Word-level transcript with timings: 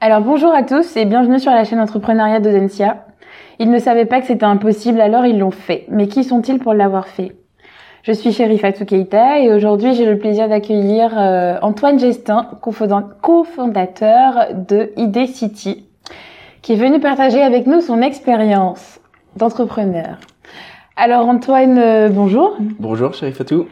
Alors 0.00 0.20
bonjour 0.20 0.54
à 0.54 0.62
tous 0.62 0.96
et 0.96 1.06
bienvenue 1.06 1.40
sur 1.40 1.50
la 1.50 1.64
chaîne 1.64 1.80
Entrepreneuriat 1.80 2.38
d'Odensia. 2.38 3.04
Ils 3.58 3.68
ne 3.68 3.80
savaient 3.80 4.04
pas 4.04 4.20
que 4.20 4.28
c'était 4.28 4.44
impossible, 4.44 5.00
alors 5.00 5.26
ils 5.26 5.40
l'ont 5.40 5.50
fait. 5.50 5.86
Mais 5.88 6.06
qui 6.06 6.22
sont-ils 6.22 6.60
pour 6.60 6.72
l'avoir 6.72 7.08
fait? 7.08 7.34
Je 8.04 8.12
suis 8.12 8.30
Chérie 8.30 8.58
Fatou 8.58 8.84
Keita 8.84 9.40
et 9.40 9.52
aujourd'hui 9.52 9.94
j'ai 9.94 10.06
le 10.06 10.16
plaisir 10.16 10.48
d'accueillir 10.48 11.18
euh, 11.18 11.58
Antoine 11.62 11.98
Gestin, 11.98 12.48
cofondateur 13.22 14.54
de 14.54 14.92
ID 14.96 15.26
City, 15.26 15.84
qui 16.62 16.74
est 16.74 16.76
venu 16.76 17.00
partager 17.00 17.42
avec 17.42 17.66
nous 17.66 17.80
son 17.80 18.00
expérience 18.00 19.00
d'entrepreneur. 19.34 20.18
Alors 20.94 21.28
Antoine, 21.28 21.76
euh, 21.76 22.08
bonjour. 22.08 22.56
Bonjour 22.78 23.14
Chérie 23.14 23.32
Fatou. 23.32 23.66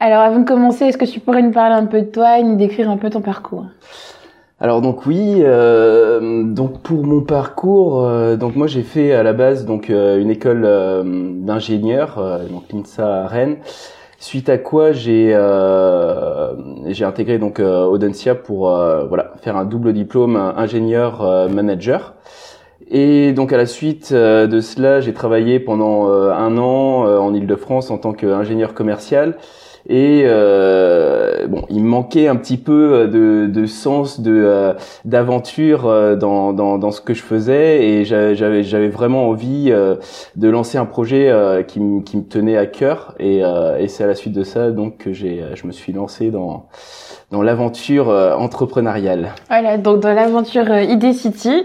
Alors 0.00 0.22
avant 0.22 0.40
de 0.40 0.44
commencer, 0.44 0.86
est-ce 0.86 0.98
que 0.98 1.04
tu 1.04 1.20
pourrais 1.20 1.42
nous 1.42 1.52
parler 1.52 1.76
un 1.76 1.86
peu 1.86 2.00
de 2.00 2.06
toi 2.06 2.40
et 2.40 2.42
nous 2.42 2.56
décrire 2.56 2.90
un 2.90 2.96
peu 2.96 3.10
ton 3.10 3.20
parcours? 3.20 3.66
Alors 4.60 4.80
donc 4.80 5.06
oui, 5.06 5.36
euh, 5.38 6.42
donc 6.42 6.80
pour 6.82 7.04
mon 7.06 7.20
parcours, 7.20 8.04
euh, 8.04 8.34
donc 8.36 8.56
moi 8.56 8.66
j'ai 8.66 8.82
fait 8.82 9.12
à 9.12 9.22
la 9.22 9.32
base 9.32 9.64
donc 9.64 9.88
euh, 9.88 10.20
une 10.20 10.30
école 10.30 10.62
d'ingénieur, 11.44 12.20
donc 12.50 12.64
l'INSA 12.72 13.22
à 13.22 13.26
Rennes. 13.28 13.58
Suite 14.18 14.48
à 14.48 14.58
quoi 14.58 14.90
j'ai 14.90 15.28
j'ai 16.86 17.04
intégré 17.04 17.38
donc 17.38 17.60
Audencia 17.60 18.34
pour 18.34 18.62
voilà 19.08 19.30
faire 19.42 19.56
un 19.56 19.64
double 19.64 19.92
diplôme 19.92 20.34
ingénieur 20.36 21.48
manager. 21.48 22.14
Et 22.90 23.32
donc 23.32 23.52
à 23.52 23.56
la 23.56 23.66
suite 23.66 24.12
de 24.12 24.60
cela, 24.60 25.00
j'ai 25.00 25.12
travaillé 25.12 25.60
pendant 25.60 26.08
un 26.08 26.58
an 26.58 27.04
en 27.04 27.32
Île-de-France 27.32 27.92
en 27.92 27.98
tant 27.98 28.12
qu'ingénieur 28.12 28.74
commercial. 28.74 29.36
Et 29.86 30.22
euh, 30.24 31.46
bon, 31.46 31.62
il 31.70 31.82
me 31.82 31.88
manquait 31.88 32.28
un 32.28 32.36
petit 32.36 32.56
peu 32.58 32.92
euh, 32.92 33.06
de, 33.06 33.46
de 33.50 33.66
sens, 33.66 34.20
de 34.20 34.32
euh, 34.32 34.72
d'aventure 35.04 35.86
euh, 35.86 36.16
dans, 36.16 36.52
dans, 36.52 36.78
dans 36.78 36.90
ce 36.90 37.00
que 37.00 37.14
je 37.14 37.22
faisais, 37.22 37.86
et 37.86 38.04
j'avais 38.04 38.64
j'avais 38.64 38.88
vraiment 38.88 39.28
envie 39.28 39.72
de 40.36 40.48
lancer 40.48 40.78
un 40.78 40.84
projet 40.84 41.32
qui 41.66 41.80
me 41.80 42.02
qui 42.02 42.16
me 42.16 42.22
tenait 42.22 42.56
à 42.56 42.66
cœur. 42.66 43.14
Et, 43.18 43.38
et 43.78 43.88
c'est 43.88 44.04
à 44.04 44.06
la 44.06 44.14
suite 44.14 44.34
de 44.34 44.42
ça 44.42 44.70
donc 44.70 44.98
que 44.98 45.12
j'ai 45.12 45.42
je 45.54 45.66
me 45.66 45.72
suis 45.72 45.92
lancé 45.92 46.30
dans 46.30 46.66
dans 47.30 47.42
l'aventure 47.42 48.08
entrepreneuriale. 48.08 49.30
Voilà, 49.48 49.76
donc 49.78 50.00
dans 50.00 50.12
l'aventure 50.14 50.68
ID 50.70 51.12
City. 51.12 51.64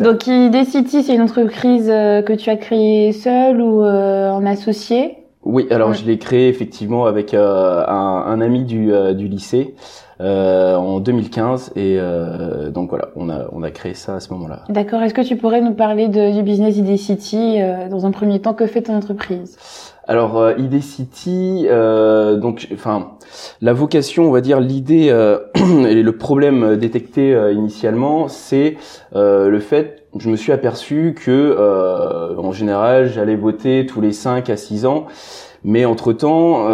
Donc 0.00 0.26
ID 0.26 0.64
City, 0.64 1.02
c'est 1.02 1.14
une 1.14 1.22
entreprise 1.22 1.86
que 1.86 2.32
tu 2.34 2.50
as 2.50 2.56
créée 2.56 3.12
seule 3.12 3.60
ou 3.60 3.82
en 3.84 4.44
associé? 4.46 5.23
Oui, 5.44 5.66
alors 5.70 5.92
je 5.92 6.04
l'ai 6.04 6.18
créé 6.18 6.48
effectivement 6.48 7.04
avec 7.06 7.34
euh, 7.34 7.84
un, 7.86 8.24
un, 8.26 8.40
ami 8.40 8.64
du, 8.64 8.92
euh, 8.92 9.12
du 9.12 9.28
lycée 9.28 9.74
euh, 10.20 10.74
en 10.76 11.00
2015 11.00 11.72
et 11.76 11.96
euh, 11.98 12.70
donc 12.70 12.88
voilà, 12.90 13.08
on 13.14 13.28
a, 13.28 13.46
on 13.52 13.62
a 13.62 13.70
créé 13.70 13.94
ça 13.94 14.14
à 14.14 14.20
ce 14.20 14.32
moment-là. 14.32 14.62
D'accord, 14.70 15.02
est-ce 15.02 15.12
que 15.12 15.20
tu 15.20 15.36
pourrais 15.36 15.60
nous 15.60 15.74
parler 15.74 16.08
de, 16.08 16.34
du 16.34 16.42
business 16.42 16.76
ID 16.78 16.96
City 16.96 17.58
dans 17.90 18.06
un 18.06 18.10
premier 18.10 18.40
temps? 18.40 18.54
Que 18.54 18.66
fait 18.66 18.82
ton 18.82 18.94
entreprise? 18.94 19.58
Alors 20.06 20.38
euh, 20.38 20.54
ID 20.56 20.80
City, 20.82 21.66
euh, 21.68 22.36
donc, 22.36 22.68
enfin, 22.72 23.12
la 23.60 23.72
vocation, 23.72 24.24
on 24.24 24.30
va 24.30 24.40
dire, 24.40 24.60
l'idée 24.60 25.08
et 25.56 26.02
le 26.02 26.12
problème 26.16 26.76
détecté 26.76 27.36
initialement, 27.52 28.28
c'est 28.28 28.76
le 29.12 29.58
fait, 29.60 30.03
je 30.18 30.30
me 30.30 30.36
suis 30.36 30.52
aperçu 30.52 31.14
que, 31.16 32.36
en 32.38 32.52
général, 32.52 33.08
j'allais 33.08 33.36
voter 33.36 33.86
tous 33.86 34.00
les 34.00 34.12
5 34.12 34.48
à 34.50 34.56
6 34.56 34.86
ans, 34.86 35.06
mais 35.64 35.84
entre 35.84 36.12
temps, 36.12 36.68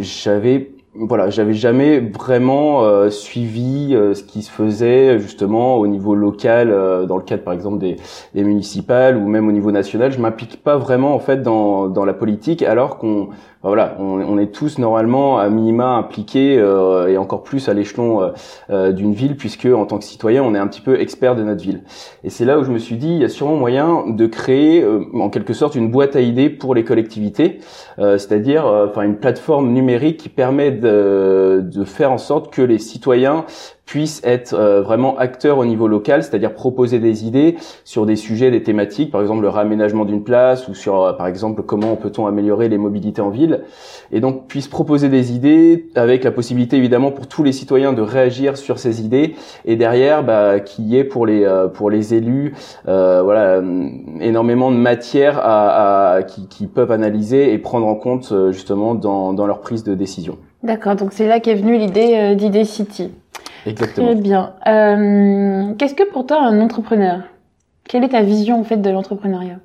j'avais 0.00 0.72
voilà, 1.06 1.30
j'avais 1.30 1.54
jamais 1.54 2.00
vraiment 2.00 2.82
euh, 2.82 3.10
suivi 3.10 3.94
euh, 3.94 4.14
ce 4.14 4.24
qui 4.24 4.42
se 4.42 4.50
faisait 4.50 5.18
justement 5.20 5.76
au 5.76 5.86
niveau 5.86 6.14
local, 6.14 6.70
euh, 6.70 7.06
dans 7.06 7.16
le 7.16 7.22
cadre 7.22 7.44
par 7.44 7.54
exemple 7.54 7.78
des, 7.78 7.96
des, 8.34 8.42
municipales 8.42 9.16
ou 9.16 9.28
même 9.28 9.48
au 9.48 9.52
niveau 9.52 9.70
national. 9.70 10.10
Je 10.10 10.18
m'implique 10.18 10.62
pas 10.62 10.76
vraiment 10.76 11.14
en 11.14 11.18
fait 11.20 11.42
dans, 11.42 11.88
dans 11.88 12.04
la 12.04 12.14
politique, 12.14 12.62
alors 12.62 12.98
qu'on 12.98 13.28
voilà, 13.62 13.96
on, 13.98 14.38
est 14.38 14.52
tous 14.52 14.78
normalement 14.78 15.38
à 15.38 15.48
minima 15.48 15.96
impliqués 15.96 16.54
et 16.54 17.18
encore 17.18 17.42
plus 17.42 17.68
à 17.68 17.74
l'échelon 17.74 18.32
d'une 18.68 19.12
ville, 19.12 19.36
puisque 19.36 19.66
en 19.66 19.84
tant 19.84 19.98
que 19.98 20.04
citoyen, 20.04 20.42
on 20.42 20.54
est 20.54 20.58
un 20.58 20.68
petit 20.68 20.80
peu 20.80 21.00
expert 21.00 21.34
de 21.34 21.42
notre 21.42 21.62
ville. 21.62 21.82
Et 22.22 22.30
c'est 22.30 22.44
là 22.44 22.58
où 22.58 22.64
je 22.64 22.70
me 22.70 22.78
suis 22.78 22.96
dit, 22.96 23.08
il 23.08 23.18
y 23.18 23.24
a 23.24 23.28
sûrement 23.28 23.56
moyen 23.56 24.04
de 24.08 24.26
créer 24.26 24.84
en 25.14 25.28
quelque 25.28 25.52
sorte 25.52 25.74
une 25.74 25.90
boîte 25.90 26.14
à 26.14 26.20
idées 26.20 26.50
pour 26.50 26.74
les 26.74 26.84
collectivités, 26.84 27.58
c'est-à-dire 27.98 28.64
enfin 28.64 29.02
une 29.02 29.16
plateforme 29.16 29.72
numérique 29.72 30.18
qui 30.18 30.28
permet 30.28 30.70
de, 30.70 31.84
faire 31.84 32.12
en 32.12 32.18
sorte 32.18 32.52
que 32.52 32.62
les 32.62 32.78
citoyens 32.78 33.44
puissent 33.88 34.20
être 34.22 34.52
euh, 34.52 34.82
vraiment 34.82 35.16
acteurs 35.16 35.56
au 35.56 35.64
niveau 35.64 35.88
local, 35.88 36.22
c'est-à-dire 36.22 36.52
proposer 36.52 36.98
des 36.98 37.26
idées 37.26 37.56
sur 37.84 38.04
des 38.04 38.16
sujets, 38.16 38.50
des 38.50 38.62
thématiques, 38.62 39.10
par 39.10 39.22
exemple 39.22 39.40
le 39.40 39.48
réaménagement 39.48 40.04
d'une 40.04 40.22
place 40.22 40.68
ou 40.68 40.74
sur, 40.74 41.02
euh, 41.02 41.12
par 41.14 41.26
exemple, 41.26 41.62
comment 41.62 41.96
peut-on 41.96 42.26
améliorer 42.26 42.68
les 42.68 42.76
mobilités 42.76 43.22
en 43.22 43.30
ville, 43.30 43.62
et 44.12 44.20
donc 44.20 44.46
puissent 44.46 44.68
proposer 44.68 45.08
des 45.08 45.32
idées 45.32 45.88
avec 45.94 46.22
la 46.22 46.30
possibilité 46.30 46.76
évidemment 46.76 47.10
pour 47.10 47.28
tous 47.28 47.42
les 47.42 47.52
citoyens 47.52 47.94
de 47.94 48.02
réagir 48.02 48.58
sur 48.58 48.78
ces 48.78 49.00
idées, 49.00 49.36
et 49.64 49.76
derrière, 49.76 50.22
bah, 50.22 50.60
qu'il 50.60 50.84
y 50.84 50.98
ait 50.98 51.04
pour 51.04 51.24
les 51.24 51.44
euh, 51.44 51.66
pour 51.68 51.88
les 51.88 52.12
élus, 52.12 52.54
voilà, 52.84 53.62
énormément 54.20 54.70
de 54.70 54.76
matière 54.76 55.38
à, 55.38 56.12
à 56.12 56.22
qui, 56.24 56.46
qui, 56.46 56.66
peuvent 56.66 56.92
analyser 56.92 57.54
et 57.54 57.58
prendre 57.58 57.86
en 57.86 57.94
compte 57.94 58.34
justement 58.50 58.94
dans, 58.94 59.32
dans 59.32 59.46
leur 59.46 59.60
prise 59.60 59.82
de 59.82 59.94
décision. 59.94 60.36
D'accord, 60.62 60.96
donc 60.96 61.12
c'est 61.12 61.26
là 61.26 61.40
qu'est 61.40 61.54
venue 61.54 61.78
l'idée 61.78 62.34
d'Idée 62.36 62.64
City. 62.64 63.12
Exactement. 63.66 64.06
Très 64.06 64.16
bien. 64.16 64.54
Euh, 64.66 65.74
Qu'est-ce 65.78 65.94
que 65.94 66.08
pour 66.10 66.26
toi 66.26 66.40
un 66.40 66.60
entrepreneur? 66.60 67.20
Quelle 67.84 68.04
est 68.04 68.10
ta 68.10 68.22
vision 68.22 68.60
en 68.60 68.64
fait 68.64 68.76
de 68.78 68.90
l'entrepreneuriat? 68.90 69.58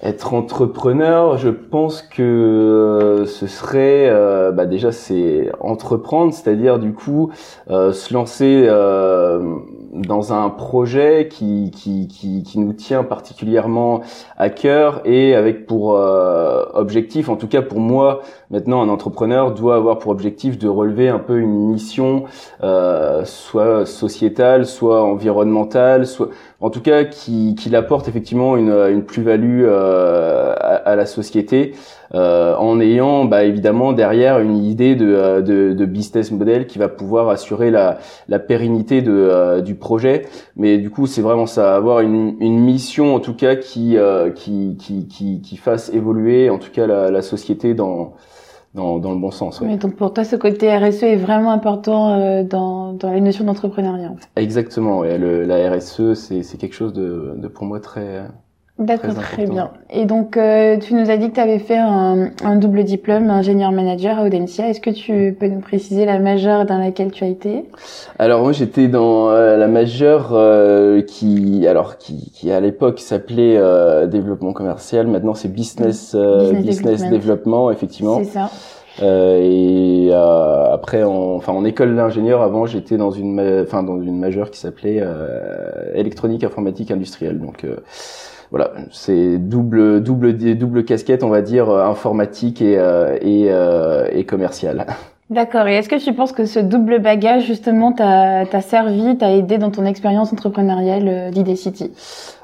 Être 0.00 0.32
entrepreneur, 0.32 1.38
je 1.38 1.48
pense 1.48 2.02
que 2.02 2.22
euh, 2.22 3.26
ce 3.26 3.48
serait 3.48 4.08
euh, 4.08 4.52
bah 4.52 4.64
déjà 4.64 4.92
c'est 4.92 5.50
entreprendre, 5.58 6.32
c'est-à-dire 6.32 6.78
du 6.78 6.92
coup 6.92 7.32
euh, 7.68 7.92
se 7.92 8.14
lancer 8.14 8.62
euh, 8.66 9.56
dans 9.92 10.32
un 10.32 10.50
projet 10.50 11.28
qui, 11.30 11.70
qui, 11.70 12.08
qui, 12.08 12.42
qui, 12.42 12.58
nous 12.58 12.72
tient 12.72 13.04
particulièrement 13.04 14.02
à 14.36 14.50
cœur 14.50 15.00
et 15.04 15.34
avec 15.34 15.66
pour 15.66 15.90
objectif, 16.74 17.28
en 17.28 17.36
tout 17.36 17.48
cas 17.48 17.62
pour 17.62 17.80
moi 17.80 18.20
maintenant 18.50 18.82
un 18.82 18.88
entrepreneur 18.88 19.52
doit 19.52 19.76
avoir 19.76 19.98
pour 19.98 20.10
objectif 20.12 20.58
de 20.58 20.68
relever 20.68 21.08
un 21.08 21.18
peu 21.18 21.38
une 21.38 21.70
mission 21.70 22.24
soit 23.24 23.86
sociétale, 23.86 24.66
soit 24.66 25.02
environnementale, 25.02 26.06
soit 26.06 26.28
en 26.60 26.70
tout 26.70 26.80
cas 26.80 27.04
qui, 27.04 27.54
qui 27.54 27.74
apporte 27.74 28.08
effectivement 28.08 28.56
une, 28.56 28.72
une 28.72 29.04
plus-value 29.04 29.64
euh, 29.64 30.54
à, 30.58 30.96
la 30.96 31.06
société 31.06 31.74
euh, 32.14 32.56
en 32.56 32.80
ayant 32.80 33.24
bah, 33.24 33.44
évidemment 33.44 33.92
derrière 33.92 34.38
une 34.38 34.56
idée 34.56 34.96
de, 34.96 35.06
euh, 35.06 35.40
de, 35.42 35.72
de, 35.74 35.84
business 35.84 36.30
model 36.30 36.66
qui 36.66 36.78
va 36.78 36.88
pouvoir 36.88 37.28
assurer 37.28 37.70
la, 37.70 37.98
la 38.28 38.38
pérennité 38.38 39.02
de, 39.02 39.60
du 39.60 39.74
projet. 39.74 40.26
Mais 40.56 40.78
du 40.78 40.90
coup, 40.90 41.06
c'est 41.06 41.22
vraiment 41.22 41.46
ça, 41.46 41.76
avoir 41.76 42.00
une, 42.00 42.36
une 42.40 42.58
mission 42.58 43.14
en 43.14 43.20
tout 43.20 43.34
cas 43.34 43.56
qui, 43.56 43.96
qui, 44.34 44.76
qui, 44.78 45.08
qui, 45.08 45.40
qui 45.40 45.56
fasse 45.56 45.90
évoluer 45.92 46.50
en 46.50 46.58
tout 46.58 46.70
cas 46.70 46.86
la, 46.86 47.10
la 47.10 47.22
société 47.22 47.74
dans 47.74 48.14
dans, 48.74 48.98
dans, 48.98 49.12
le 49.12 49.18
bon 49.18 49.30
sens. 49.30 49.60
Ouais. 49.60 49.76
donc 49.76 49.96
pour 49.96 50.12
toi, 50.12 50.24
ce 50.24 50.36
côté 50.36 50.74
RSE 50.76 51.02
est 51.02 51.16
vraiment 51.16 51.52
important 51.52 52.12
euh, 52.12 52.42
dans, 52.42 52.92
dans 52.92 53.12
les 53.12 53.20
notions 53.20 53.44
d'entrepreneuriat. 53.44 54.12
Exactement. 54.36 55.00
Ouais. 55.00 55.18
Le, 55.18 55.44
la 55.44 55.70
RSE, 55.70 56.14
c'est 56.14 56.58
quelque 56.58 56.74
chose 56.74 56.92
de, 56.92 57.34
de, 57.36 57.48
pour 57.48 57.64
moi 57.64 57.80
très 57.80 58.24
D'accord, 58.78 59.14
très, 59.14 59.46
bien. 59.46 59.72
Et 59.90 60.04
donc, 60.04 60.36
euh, 60.36 60.78
tu 60.78 60.94
nous 60.94 61.10
as 61.10 61.16
dit 61.16 61.30
que 61.30 61.34
tu 61.34 61.40
avais 61.40 61.58
fait 61.58 61.78
un, 61.78 62.30
un, 62.44 62.54
double 62.54 62.84
diplôme 62.84 63.28
ingénieur 63.28 63.72
manager 63.72 64.20
à 64.20 64.24
Audencia. 64.24 64.68
Est-ce 64.68 64.80
que 64.80 64.90
tu 64.90 65.36
peux 65.38 65.48
nous 65.48 65.58
préciser 65.58 66.04
la 66.04 66.20
majeure 66.20 66.64
dans 66.64 66.78
laquelle 66.78 67.10
tu 67.10 67.24
as 67.24 67.26
été? 67.26 67.64
Alors 68.20 68.42
moi, 68.42 68.52
j'étais 68.52 68.86
dans 68.86 69.30
euh, 69.30 69.56
la 69.56 69.66
majeure 69.66 70.28
euh, 70.30 71.02
qui, 71.02 71.66
alors 71.66 71.98
qui, 71.98 72.30
qui 72.32 72.52
à 72.52 72.60
l'époque 72.60 73.00
s'appelait 73.00 73.56
euh, 73.56 74.06
développement 74.06 74.52
commercial. 74.52 75.08
Maintenant, 75.08 75.34
c'est 75.34 75.52
business 75.52 76.14
business, 76.14 76.62
business 76.62 77.10
développement, 77.10 77.72
effectivement. 77.72 78.20
C'est 78.22 78.30
ça. 78.30 78.48
et 79.02 80.12
après, 80.12 81.02
en, 81.02 81.34
enfin 81.34 81.52
en 81.52 81.64
école 81.64 81.96
d'ingénieur, 81.96 82.42
avant, 82.42 82.64
j'étais 82.66 82.96
dans 82.96 83.10
une, 83.10 83.40
enfin 83.64 83.82
dans 83.82 84.00
une 84.00 84.20
majeure 84.20 84.52
qui 84.52 84.60
s'appelait 84.60 85.02
électronique 85.94 86.44
informatique 86.44 86.92
industrielle. 86.92 87.40
Donc 87.40 87.66
voilà, 88.50 88.72
c'est 88.90 89.38
double 89.38 90.02
double 90.02 90.36
double 90.56 90.84
casquette, 90.84 91.22
on 91.22 91.28
va 91.28 91.42
dire 91.42 91.68
euh, 91.68 91.84
informatique 91.84 92.62
et 92.62 92.78
euh, 92.78 93.18
et, 93.20 93.48
euh, 93.50 94.08
et 94.12 94.24
commerciale. 94.24 94.86
D'accord. 95.30 95.68
Et 95.68 95.74
est-ce 95.74 95.90
que 95.90 96.02
tu 96.02 96.14
penses 96.14 96.32
que 96.32 96.46
ce 96.46 96.58
double 96.58 97.00
bagage 97.00 97.44
justement 97.44 97.92
t'a 97.92 98.60
servi, 98.62 99.18
t'a 99.18 99.30
aidé 99.32 99.58
dans 99.58 99.70
ton 99.70 99.84
expérience 99.84 100.32
entrepreneuriale 100.32 101.30
d'ID 101.30 101.54
City? 101.54 101.92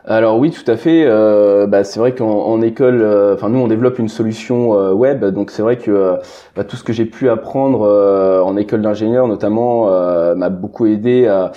Alors 0.07 0.39
oui, 0.39 0.51
tout 0.51 0.71
à 0.71 0.77
fait. 0.77 1.05
Euh, 1.07 1.67
bah, 1.67 1.83
c'est 1.83 1.99
vrai 1.99 2.15
qu'en 2.15 2.61
école, 2.61 3.01
euh, 3.01 3.35
enfin 3.35 3.49
nous 3.49 3.59
on 3.59 3.69
développe 3.69 3.99
une 3.99 4.11
solution 4.11 4.79
euh, 4.79 4.93
web, 4.93 5.25
donc 5.25 5.51
c'est 5.51 5.63
vrai 5.63 5.79
que 5.79 6.19
bah, 6.55 6.65
tout 6.65 6.77
ce 6.77 6.85
que 6.85 6.93
j'ai 6.93 7.07
pu 7.07 7.31
apprendre 7.31 7.81
en 8.45 8.57
école 8.59 8.83
d'ingénieur, 8.83 9.27
notamment, 9.29 9.87
m'a 10.35 10.51
beaucoup 10.51 10.87
aidé 10.87 11.27
à 11.27 11.53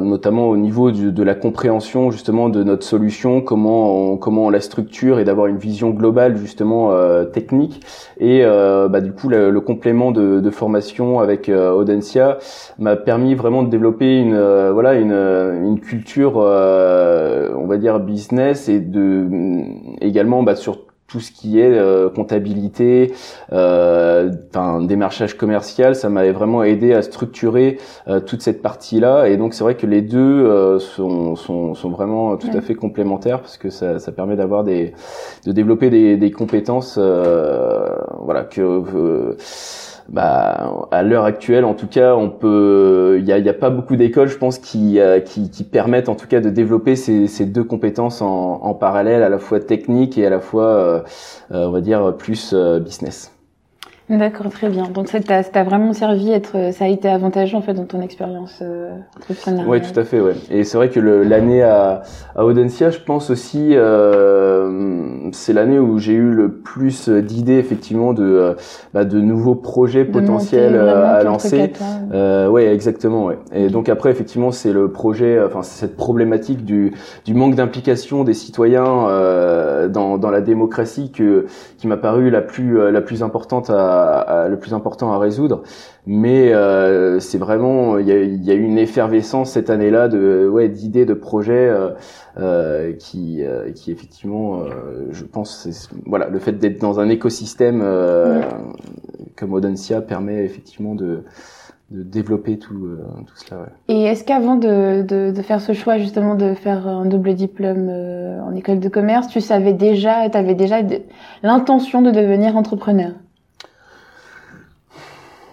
notamment 0.00 0.48
au 0.48 0.56
niveau 0.56 0.90
de 0.90 1.22
la 1.22 1.34
compréhension 1.34 2.10
justement 2.10 2.48
de 2.48 2.62
notre 2.62 2.84
solution, 2.84 3.40
comment 3.40 4.12
on, 4.12 4.16
comment 4.16 4.46
on 4.46 4.50
la 4.50 4.60
structure 4.60 5.18
et 5.18 5.24
d'avoir 5.24 5.48
une 5.48 5.56
vision 5.56 5.90
globale 5.90 6.36
justement 6.36 6.92
euh, 6.92 7.24
technique. 7.24 7.84
Et 8.18 8.44
euh, 8.44 8.88
bah, 8.88 9.00
du 9.00 9.12
coup, 9.12 9.28
le, 9.28 9.60
complément 9.60 10.10
de, 10.12 10.50
formation 10.50 11.20
avec 11.20 11.48
euh, 11.48 11.70
Audencia 11.70 12.38
m'a 12.78 12.96
permis 12.96 13.34
vraiment 13.34 13.62
de 13.62 13.70
développer 13.70 14.18
une 14.18 15.80
culture, 15.80 16.34
on 17.56 17.66
va 17.66 17.76
dire 17.76 18.00
business 18.00 18.68
et 18.68 18.80
de 18.80 19.28
également 20.00 20.42
bah, 20.42 20.56
sur 20.56 20.78
tout 21.12 21.20
ce 21.20 21.30
qui 21.30 21.60
est 21.60 21.78
euh, 21.78 22.08
comptabilité, 22.08 23.12
euh, 23.52 24.30
démarchage 24.80 25.36
commercial, 25.36 25.94
ça 25.94 26.08
m'avait 26.08 26.32
vraiment 26.32 26.62
aidé 26.62 26.94
à 26.94 27.02
structurer 27.02 27.78
euh, 28.08 28.18
toute 28.20 28.40
cette 28.40 28.62
partie-là. 28.62 29.28
Et 29.28 29.36
donc 29.36 29.52
c'est 29.52 29.62
vrai 29.62 29.76
que 29.76 29.86
les 29.86 30.00
deux 30.00 30.18
euh, 30.18 30.78
sont, 30.78 31.36
sont, 31.36 31.74
sont, 31.74 31.90
vraiment 31.90 32.38
tout 32.38 32.48
à 32.54 32.62
fait 32.62 32.74
complémentaires 32.74 33.40
parce 33.40 33.58
que 33.58 33.68
ça, 33.68 33.98
ça 33.98 34.10
permet 34.10 34.36
d'avoir 34.36 34.64
des, 34.64 34.94
de 35.44 35.52
développer 35.52 35.90
des, 35.90 36.16
des 36.16 36.30
compétences, 36.30 36.96
voilà 36.96 38.44
que 38.44 39.36
bah, 40.08 40.88
à 40.90 41.02
l'heure 41.02 41.24
actuelle, 41.24 41.64
en 41.64 41.74
tout 41.74 41.86
cas, 41.86 42.14
on 42.14 42.28
peut, 42.28 43.16
il 43.18 43.24
n'y 43.24 43.32
a, 43.32 43.38
y 43.38 43.48
a, 43.48 43.54
pas 43.54 43.70
beaucoup 43.70 43.96
d'écoles, 43.96 44.28
je 44.28 44.36
pense, 44.36 44.58
qui, 44.58 44.98
euh, 44.98 45.20
qui, 45.20 45.50
qui, 45.50 45.64
permettent 45.64 46.08
en 46.08 46.14
tout 46.14 46.26
cas 46.26 46.40
de 46.40 46.50
développer 46.50 46.96
ces, 46.96 47.26
ces 47.26 47.46
deux 47.46 47.64
compétences 47.64 48.22
en, 48.22 48.60
en, 48.62 48.74
parallèle, 48.74 49.22
à 49.22 49.28
la 49.28 49.38
fois 49.38 49.60
technique 49.60 50.18
et 50.18 50.26
à 50.26 50.30
la 50.30 50.40
fois, 50.40 50.66
euh, 50.66 51.00
euh, 51.52 51.66
on 51.66 51.70
va 51.70 51.80
dire, 51.80 52.14
plus 52.16 52.54
business. 52.80 53.32
D'accord, 54.18 54.50
très 54.50 54.68
bien. 54.68 54.84
Donc 54.90 55.08
ça 55.08 55.20
t'a 55.20 55.62
vraiment 55.62 55.92
servi, 55.92 56.32
être, 56.32 56.72
ça 56.72 56.84
a 56.84 56.88
été 56.88 57.08
avantageux 57.08 57.56
en 57.56 57.62
fait 57.62 57.72
dans 57.72 57.86
ton 57.86 58.02
expérience 58.02 58.58
euh, 58.60 58.90
entrepreneuriale. 59.16 59.68
Oui, 59.68 59.80
tout 59.80 59.98
à 59.98 60.04
fait. 60.04 60.20
Ouais. 60.20 60.34
Et 60.50 60.64
c'est 60.64 60.76
vrai 60.76 60.90
que 60.90 61.00
l'année 61.00 61.62
à, 61.62 62.02
à 62.34 62.44
Audencia, 62.44 62.90
je 62.90 62.98
pense 62.98 63.30
aussi, 63.30 63.70
euh, 63.72 64.41
c'est 65.32 65.52
l'année 65.52 65.78
où 65.78 65.98
j'ai 65.98 66.14
eu 66.14 66.30
le 66.30 66.52
plus 66.52 67.08
d'idées 67.08 67.58
effectivement 67.58 68.12
de, 68.12 68.22
euh, 68.22 68.54
bah, 68.94 69.04
de 69.04 69.20
nouveaux 69.20 69.54
projets 69.54 70.04
potentiels 70.04 70.74
euh, 70.74 71.18
à 71.18 71.22
lancer. 71.22 71.72
Euh, 72.12 72.48
ouais, 72.48 72.72
exactement. 72.72 73.26
Ouais. 73.26 73.38
Et 73.52 73.68
donc 73.68 73.88
après, 73.88 74.10
effectivement, 74.10 74.50
c'est 74.50 74.72
le 74.72 74.90
projet, 74.90 75.40
enfin 75.44 75.62
cette 75.62 75.96
problématique 75.96 76.64
du, 76.64 76.92
du 77.24 77.34
manque 77.34 77.54
d'implication 77.54 78.24
des 78.24 78.34
citoyens 78.34 79.08
euh, 79.08 79.88
dans, 79.88 80.18
dans 80.18 80.30
la 80.30 80.40
démocratie 80.40 81.10
que 81.12 81.46
qui 81.78 81.86
m'a 81.86 81.96
paru 81.96 82.30
la 82.30 82.42
plus 82.42 82.90
la 82.90 83.00
plus 83.00 83.22
importante 83.22 83.70
à 83.70 84.46
le 84.48 84.58
plus 84.58 84.74
important 84.74 85.12
à 85.12 85.18
résoudre. 85.18 85.62
Mais 86.04 86.52
euh, 86.52 87.20
c'est 87.20 87.38
vraiment, 87.38 87.98
il 87.98 88.08
y 88.08 88.12
a, 88.12 88.16
y 88.16 88.50
a, 88.50 88.54
eu 88.54 88.62
une 88.62 88.78
effervescence 88.78 89.52
cette 89.52 89.70
année-là 89.70 90.08
de 90.08 90.48
ouais 90.48 90.68
d'idées, 90.68 91.06
de 91.06 91.14
projets 91.14 91.72
euh, 92.38 92.90
euh 92.90 92.92
qui 92.92 93.42
qui 93.74 93.90
effectivement, 93.90 94.64
je 95.10 95.24
pense, 95.24 95.68
voilà, 96.06 96.28
le 96.28 96.38
fait 96.38 96.52
d'être 96.52 96.80
dans 96.80 97.00
un 97.00 97.08
écosystème 97.08 97.80
comme 99.36 99.52
Audencia 99.52 100.00
permet 100.00 100.44
effectivement 100.44 100.94
de 100.94 101.24
de 101.90 102.02
développer 102.02 102.58
tout, 102.58 102.96
tout 103.26 103.36
cela. 103.36 103.60
Ouais. 103.60 103.66
Et 103.88 104.04
est-ce 104.04 104.24
qu'avant 104.24 104.56
de, 104.56 105.02
de, 105.02 105.30
de, 105.30 105.42
faire 105.42 105.60
ce 105.60 105.74
choix 105.74 105.98
justement 105.98 106.36
de 106.36 106.54
faire 106.54 106.88
un 106.88 107.04
double 107.04 107.34
diplôme 107.34 107.90
en 107.90 108.54
école 108.54 108.80
de 108.80 108.88
commerce, 108.88 109.28
tu 109.28 109.42
savais 109.42 109.74
déjà, 109.74 110.30
tu 110.30 110.38
avais 110.38 110.54
déjà 110.54 110.78
l'intention 111.42 112.00
de 112.00 112.10
devenir 112.10 112.56
entrepreneur? 112.56 113.12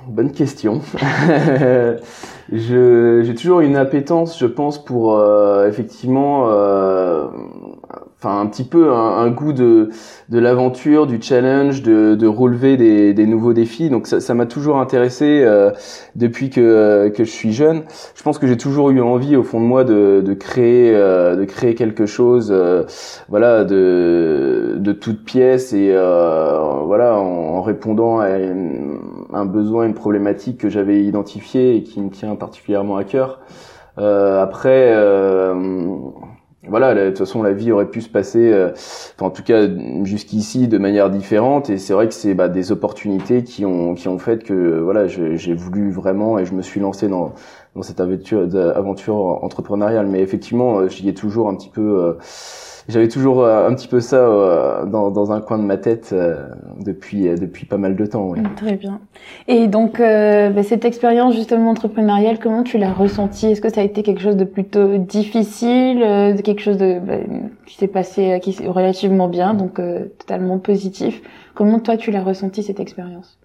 Bonne 0.10 0.32
question. 0.32 0.82
j'ai 2.52 3.36
toujours 3.36 3.60
une 3.62 3.76
appétence, 3.76 4.40
je 4.40 4.46
pense, 4.46 4.84
pour 4.84 5.18
euh, 5.18 5.68
effectivement, 5.68 6.50
euh, 6.50 7.28
enfin 8.22 8.42
un 8.42 8.46
petit 8.48 8.64
peu 8.66 8.92
un, 8.94 9.30
goût 9.30 9.54
de 9.54 9.90
de 10.30 10.40
l'aventure, 10.40 11.08
du 11.08 11.22
challenge, 11.22 11.82
de, 11.82 12.16
de 12.16 12.28
relever 12.28 12.78
des, 12.78 13.14
des 13.14 13.26
nouveaux 13.26 13.54
défis. 13.54 13.90
Donc 13.90 14.08
ça 14.08 14.34
m'a 14.34 14.46
toujours 14.46 14.78
intéressé 14.78 15.42
euh, 15.44 15.72
depuis 16.16 16.50
que 16.50 17.10
que 17.10 17.24
je 17.24 17.30
suis 17.32 17.54
jeune. 17.54 17.84
Je 18.16 18.24
pense 18.24 18.38
que 18.38 18.48
j'ai 18.48 18.58
toujours 18.58 18.90
eu 18.90 19.02
envie 19.02 19.36
au 19.36 19.44
fond 19.44 19.62
de 19.62 19.66
moi 19.66 19.84
de 19.84 20.22
de 20.26 20.34
créer 20.34 20.92
de 20.94 21.46
créer 21.46 21.76
quelque 21.76 22.06
chose, 22.06 22.54
voilà, 23.30 23.64
de 23.64 24.76
de 24.78 24.92
toute 24.92 25.24
pièce 25.24 25.74
et 25.74 25.92
voilà 25.92 27.16
en, 27.16 27.62
répondant 27.62 28.20
à 28.20 28.28
un 28.28 29.46
besoin, 29.46 29.86
une 29.86 29.94
problématique 29.94 30.58
que 30.58 30.70
j'avais 30.70 31.04
identifiée 31.04 31.76
et 31.76 31.84
qui 31.84 32.02
me 32.02 32.10
tient 32.10 32.36
particulièrement 32.36 32.98
à 32.98 33.04
cœur. 33.04 33.40
Euh, 34.00 34.42
après, 34.42 34.94
euh, 34.94 35.54
voilà, 36.80 36.96
de 36.96 37.10
toute 37.10 37.18
façon, 37.20 37.44
la 37.44 37.52
vie 37.52 37.72
aurait 37.72 37.90
pu 37.90 38.02
se 38.02 38.10
passer, 38.10 38.52
euh, 38.54 38.72
en 39.20 39.30
tout 39.30 39.44
cas 39.44 39.68
jusqu'ici, 40.04 40.68
de 40.68 40.78
manière 40.78 41.10
différente. 41.10 41.70
Et 41.70 41.78
c'est 41.78 41.94
vrai 41.94 42.08
que 42.08 42.14
c'est 42.14 42.34
bah, 42.34 42.48
des 42.48 42.72
opportunités 42.72 43.44
qui 43.44 43.66
ont 43.66 43.96
fait 44.18 44.44
que 44.44 44.80
voilà, 44.80 45.08
j'ai 45.08 45.54
voulu 45.54 45.92
vraiment 45.92 46.40
et 46.40 46.46
je 46.46 46.54
me 46.54 46.62
suis 46.62 46.80
lancé 46.80 47.08
dans 47.10 47.34
cette 47.82 48.00
aventure, 48.00 48.48
aventure 48.76 49.16
entrepreneuriale. 49.44 50.08
Mais 50.08 50.22
effectivement, 50.22 50.88
j'y 50.88 51.10
ai 51.10 51.14
toujours 51.14 51.50
un 51.50 51.56
petit 51.56 51.70
peu 51.70 52.18
j'avais 52.88 53.08
toujours 53.08 53.44
euh, 53.44 53.68
un 53.68 53.74
petit 53.76 53.88
peu 53.88 54.00
ça 54.00 54.18
euh, 54.18 54.86
dans, 54.86 55.12
dans, 55.12 55.32
un 55.32 55.42
coin 55.42 55.58
de 55.58 55.64
ma 55.64 55.78
tête 55.78 56.12
euh, 56.14 56.48
depuis 56.80 57.30
depuis 57.38 57.66
pas 57.66 57.78
mal 57.78 57.96
de 57.96 58.06
temps. 58.06 58.28
Oui. 58.30 58.40
Très 58.56 58.76
bien. 58.76 59.00
Et 59.48 59.68
donc 59.68 60.00
bah, 60.00 60.64
cette 60.64 60.86
expérience 60.86 61.36
justement 61.36 61.72
entrepreneuriale, 61.72 62.40
comment 62.40 62.64
tu 62.64 62.78
l'as 62.78 62.94
ressentie? 62.94 63.48
Est-ce 63.48 63.62
que 63.62 63.70
ça 63.70 63.82
a 63.82 63.84
été 63.84 64.04
quelque 64.04 64.22
chose 64.22 64.38
de 64.38 64.46
plutôt 64.46 64.98
difficile, 64.98 66.00
de 66.00 66.42
quelque 66.42 66.62
chose 66.62 66.78
de 66.78 67.00
bah, 67.00 67.18
qui 67.66 67.76
s'est 67.76 67.88
passé 67.88 68.40
qui 68.42 68.56
relativement 68.68 69.28
bien, 69.28 69.54
donc 69.54 69.82
totalement 70.18 70.60
positif? 70.60 71.22
Comment 71.56 71.80
toi 71.80 71.98
tu 71.98 72.12
l'as 72.12 72.24
ressenti 72.24 72.64
cette 72.64 72.80
expérience? 72.80 73.40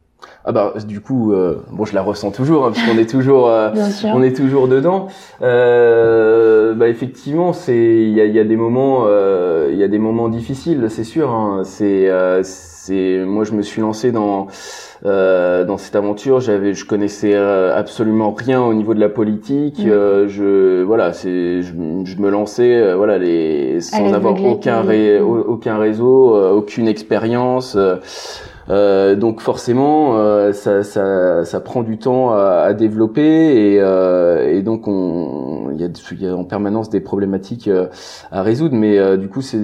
Ah 0.47 0.53
bah 0.53 0.75
du 0.87 1.01
coup 1.01 1.33
euh, 1.33 1.63
bon 1.71 1.87
je 1.87 1.95
la 1.95 2.03
ressens 2.03 2.31
toujours 2.31 2.67
hein, 2.67 2.73
parce 2.75 2.87
qu'on 2.87 2.99
est 2.99 3.09
toujours 3.09 3.49
euh, 3.49 3.71
on 4.13 4.23
est 4.23 4.37
toujours 4.37 4.69
dedans. 4.69 5.09
Euh, 5.41 6.75
bah 6.75 6.89
effectivement 6.89 7.55
c'est 7.55 7.75
il 7.75 8.13
y 8.13 8.21
a, 8.21 8.27
y 8.27 8.39
a, 8.39 8.45
des 8.45 8.57
moments 8.57 9.05
euh, 9.07 9.71
il 9.73 9.79
y 9.79 9.83
a 9.83 9.89
des 9.89 9.99
moments 9.99 10.29
difficiles 10.29 10.87
c'est 10.91 11.05
sûr 11.05 11.31
hein. 11.31 11.63
c'est 11.65 12.11
c'est 12.43 13.25
moi 13.25 13.45
je 13.45 13.53
me 13.53 13.63
suis 13.63 13.81
lancé 13.81 14.13
dans 14.13 14.49
dans 15.03 15.79
cette 15.79 15.97
aventure. 15.97 16.41
J'avais 16.41 16.75
je 16.75 16.85
connaissais 16.85 17.35
absolument 17.35 18.33
rien 18.33 18.61
au 18.61 18.75
niveau 18.75 18.93
de 18.93 19.01
la 19.01 19.09
politique. 19.09 19.79
Mm. 19.79 20.27
je 20.29 20.83
voilà 20.83 21.15
c'est 21.15 21.63
je, 21.63 21.73
je, 22.05 22.17
me 22.19 22.29
lançais 22.29 22.95
voilà 22.95 23.17
les 23.17 23.81
sans 23.81 24.13
avoir 24.13 24.43
aucun 24.45 24.83
ré, 24.83 25.21
aucun 25.21 25.79
réseau 25.79 26.37
aucune 26.53 26.87
expérience 26.87 27.79
euh, 28.71 29.15
donc 29.17 29.41
forcément, 29.41 30.17
euh, 30.19 30.53
ça, 30.53 30.83
ça, 30.83 31.45
ça, 31.45 31.61
prend 31.61 31.83
du 31.83 31.99
temps 31.99 32.33
à, 32.33 32.63
à 32.67 32.75
développer 32.75 33.23
et, 33.73 33.81
euh, 33.81 34.49
et 34.49 34.63
donc 34.63 34.89
on, 34.89 35.71
il 35.73 35.81
y, 35.81 35.85
a, 35.85 35.89
y 36.19 36.27
a 36.27 36.37
en 36.37 36.45
permanence 36.45 36.89
des 36.89 37.01
problématiques 37.01 37.69
euh, 37.69 37.89
à 38.31 38.43
résoudre. 38.43 38.75
Mais 38.75 39.19
du 39.19 39.29
coup, 39.29 39.43
c'est 39.43 39.59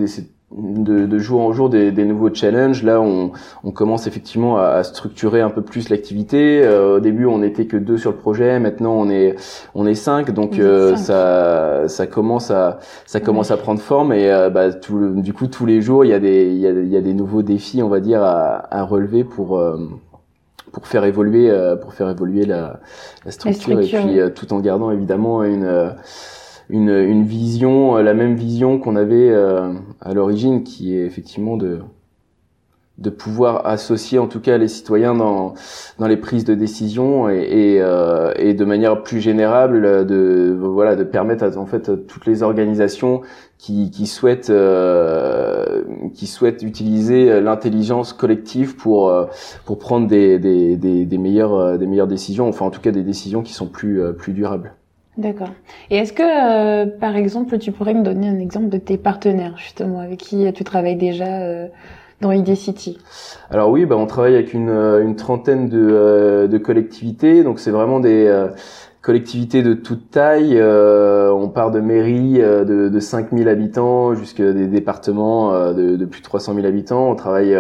de, 0.57 1.07
de, 1.07 1.19
jour 1.19 1.43
en 1.43 1.53
jour 1.53 1.71
des, 1.71 1.93
des, 1.93 2.05
nouveaux 2.05 2.33
challenges. 2.35 2.83
Là, 2.83 3.01
on, 3.01 3.31
on 3.63 3.71
commence 3.71 4.07
effectivement 4.07 4.59
à, 4.59 4.67
à, 4.67 4.83
structurer 4.83 5.41
un 5.41 5.51
peu 5.51 5.63
plus 5.63 5.89
l'activité. 5.91 6.63
Euh, 6.65 6.97
au 6.97 7.01
début, 7.01 7.27
on 7.27 7.39
n'était 7.39 7.67
que 7.67 7.77
deux 7.77 7.99
sur 7.99 8.11
le 8.11 8.17
projet. 8.17 8.59
Maintenant, 8.59 8.95
on 8.95 9.09
est 9.11 9.37
on 9.75 9.87
est 9.87 9.95
cinq. 9.95 10.33
Donc 10.33 10.59
euh, 10.59 10.97
ça 10.97 11.89
ça 11.89 12.07
commence 12.07 12.51
à 12.51 12.81
ça 13.07 13.21
commence 13.21 13.51
à 13.51 13.57
prendre 13.57 13.81
forme 13.81 14.13
et 14.13 14.31
euh, 14.31 14.51
bah, 14.51 14.73
tout, 14.73 15.21
du 15.21 15.33
coup 15.33 15.47
tous 15.47 15.67
les 15.67 15.81
jours, 15.81 16.05
il 16.05 16.09
y 16.09 16.15
a 16.15 16.21
des 16.21 16.47
il 16.47 16.59
y 16.59 16.67
a, 16.67 16.71
il 16.71 16.89
y 16.89 16.97
a 16.97 17.01
des 17.01 17.15
nouveaux 17.15 17.43
défis, 17.43 17.83
on 17.83 17.89
va 17.89 18.01
dire, 18.01 18.23
à, 18.23 18.75
à 18.75 18.83
relever 18.83 19.23
pour 19.23 19.63
pour 20.73 20.87
faire 20.87 21.05
évoluer 21.05 21.53
pour 21.81 21.95
faire 21.95 22.11
évoluer 22.11 22.45
la, 22.45 22.81
la 23.25 23.31
structure, 23.31 23.81
et 23.81 23.87
puis 23.87 24.19
tout 24.35 24.53
en 24.53 24.61
gardant 24.61 24.91
évidemment 24.91 25.45
une 25.45 25.95
une, 26.71 26.91
une 26.91 27.25
vision, 27.25 27.97
euh, 27.97 28.03
la 28.03 28.15
même 28.15 28.35
vision 28.37 28.79
qu'on 28.79 28.97
avait 28.97 29.31
euh, 29.31 29.73
à 30.01 30.15
l'origine, 30.15 30.65
qui 30.65 30.97
est 30.97 31.05
effectivement 31.05 31.57
de 31.57 31.81
de 32.99 33.09
pouvoir 33.09 33.67
associer 33.67 34.19
en 34.19 34.27
tout 34.27 34.41
cas 34.41 34.59
les 34.59 34.69
citoyens 34.69 35.15
dans 35.15 35.55
dans 35.99 36.07
les 36.07 36.19
prises 36.19 36.45
de 36.45 36.55
décision 36.55 37.31
et 37.31 37.39
et, 37.77 37.81
euh, 37.81 38.35
et 38.37 38.53
de 38.53 38.65
manière 38.67 39.03
plus 39.03 39.21
générale 39.21 40.07
de 40.07 40.55
voilà 40.61 40.97
de 40.97 41.05
permettre 41.05 41.45
à, 41.45 41.57
en 41.57 41.65
fait 41.65 42.07
toutes 42.07 42.27
les 42.27 42.43
organisations 42.43 43.23
qui 43.59 43.91
qui 43.91 44.07
souhaitent 44.07 44.51
euh, 44.51 45.83
qui 46.15 46.27
souhaitent 46.27 46.63
utiliser 46.63 47.41
l'intelligence 47.41 48.13
collective 48.13 48.77
pour 48.77 49.11
pour 49.65 49.79
prendre 49.79 50.07
des 50.07 50.39
des 50.39 50.77
des, 50.77 51.07
des 51.07 51.19
meilleures 51.19 51.79
des 51.79 51.87
meilleures 51.87 52.07
décisions 52.07 52.49
enfin 52.49 52.67
en 52.67 52.71
tout 52.71 52.83
cas 52.83 52.91
des 52.91 53.03
décisions 53.03 53.43
qui 53.43 53.55
sont 53.55 53.67
plus 53.69 54.03
plus 54.19 54.35
durables. 54.35 54.75
D'accord. 55.19 55.51
Et 55.91 55.97
est-ce 55.97 56.13
que, 56.13 56.23
euh, 56.23 56.87
par 56.87 57.17
exemple, 57.17 57.59
tu 57.59 57.73
pourrais 57.73 57.95
me 57.95 58.03
donner 58.03 58.29
un 58.29 58.39
exemple 58.39 58.69
de 58.69 58.79
tes 58.79 58.97
partenaires, 58.97 59.55
justement, 59.59 60.01
avec 60.01 60.19
qui 60.19 60.51
tu 60.53 60.65
travailles 60.65 60.97
déjà 60.97 61.43
euh, 61.43 61.67
dans 62.21 62.31
ID 62.31 62.55
City? 62.55 62.99
Alors 63.51 63.71
oui, 63.71 63.87
bah, 63.87 63.97
on 63.97 64.07
travaille 64.07 64.35
avec 64.35 64.55
une, 64.55 64.71
euh, 64.71 65.03
une 65.03 65.17
trentaine 65.17 65.69
de, 65.69 66.49
de 66.51 66.59
collectivités, 66.59 67.43
donc 67.43 67.59
c'est 67.59 67.73
vraiment 67.73 68.01
des 68.01 68.33
collectivités 69.03 69.63
de 69.63 69.75
toute 69.75 70.11
taille. 70.11 70.61
on 70.63 71.49
part 71.49 71.71
de 71.71 71.81
mairies 71.81 72.39
de, 72.39 72.89
de 72.89 73.01
5000 73.01 73.49
habitants 73.49 74.15
jusqu'à 74.15 74.53
des 74.53 74.69
départements 74.69 75.73
de, 75.73 75.97
de, 75.97 76.05
plus 76.05 76.21
de 76.21 76.25
300 76.25 76.55
000 76.55 76.67
habitants. 76.67 77.11
On 77.11 77.15
travaille 77.15 77.57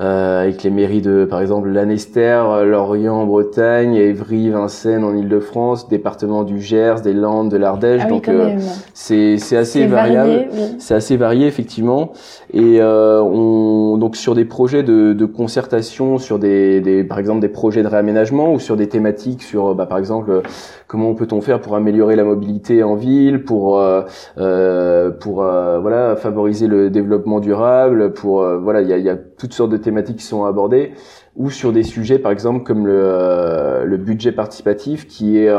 euh, 0.00 0.42
avec 0.42 0.62
les 0.62 0.70
mairies 0.70 1.02
de, 1.02 1.26
par 1.26 1.42
exemple, 1.42 1.68
Lanester, 1.68 2.42
Lorient 2.64 3.16
en 3.16 3.26
Bretagne, 3.26 3.94
Évry, 3.94 4.48
Vincennes 4.48 5.04
en 5.04 5.14
Ile-de-France, 5.14 5.88
département 5.88 6.42
du 6.42 6.60
Gers, 6.60 7.02
des 7.02 7.12
Landes, 7.12 7.50
de 7.50 7.58
l'Ardèche. 7.58 8.02
Ah 8.04 8.08
donc 8.08 8.28
euh, 8.28 8.56
c'est 8.94 9.36
c'est 9.36 9.56
assez 9.56 9.86
variable, 9.86 10.48
c'est 10.78 10.94
assez 10.94 11.16
varié 11.18 11.46
effectivement. 11.46 12.12
Et 12.52 12.80
euh, 12.80 13.20
on 13.20 13.98
donc 13.98 14.16
sur 14.16 14.34
des 14.34 14.46
projets 14.46 14.82
de, 14.82 15.12
de 15.12 15.24
concertation, 15.26 16.16
sur 16.18 16.38
des, 16.38 16.80
des 16.80 17.04
par 17.04 17.18
exemple 17.18 17.40
des 17.40 17.48
projets 17.48 17.82
de 17.82 17.88
réaménagement 17.88 18.52
ou 18.54 18.58
sur 18.58 18.76
des 18.76 18.88
thématiques 18.88 19.42
sur 19.42 19.74
bah, 19.74 19.86
par 19.86 19.98
exemple 19.98 20.42
comment 20.90 21.14
peut-on 21.14 21.40
faire 21.40 21.60
pour 21.60 21.76
améliorer 21.76 22.16
la 22.16 22.24
mobilité 22.24 22.82
en 22.82 22.96
ville, 22.96 23.44
pour 23.44 23.78
euh, 23.78 24.02
euh 24.38 25.10
pour 25.10 25.44
euh, 25.44 25.78
voilà 25.78 26.16
favoriser 26.16 26.66
le 26.66 26.90
développement 26.90 27.38
durable, 27.38 28.12
pour 28.12 28.42
euh, 28.42 28.58
voilà 28.58 28.80
il 28.82 28.88
y 28.88 28.92
a, 28.92 28.98
y 28.98 29.08
a, 29.08 29.16
toutes 29.16 29.52
sortes 29.52 29.70
de 29.70 29.76
thématiques 29.76 29.89
qui 30.16 30.24
sont 30.24 30.44
abordées, 30.44 30.92
ou 31.36 31.50
sur 31.50 31.72
des 31.72 31.82
sujets 31.82 32.18
par 32.18 32.32
exemple 32.32 32.64
comme 32.64 32.86
le, 32.86 33.84
le 33.84 33.96
budget 33.96 34.32
participatif 34.32 35.06
qui 35.06 35.38
est 35.38 35.50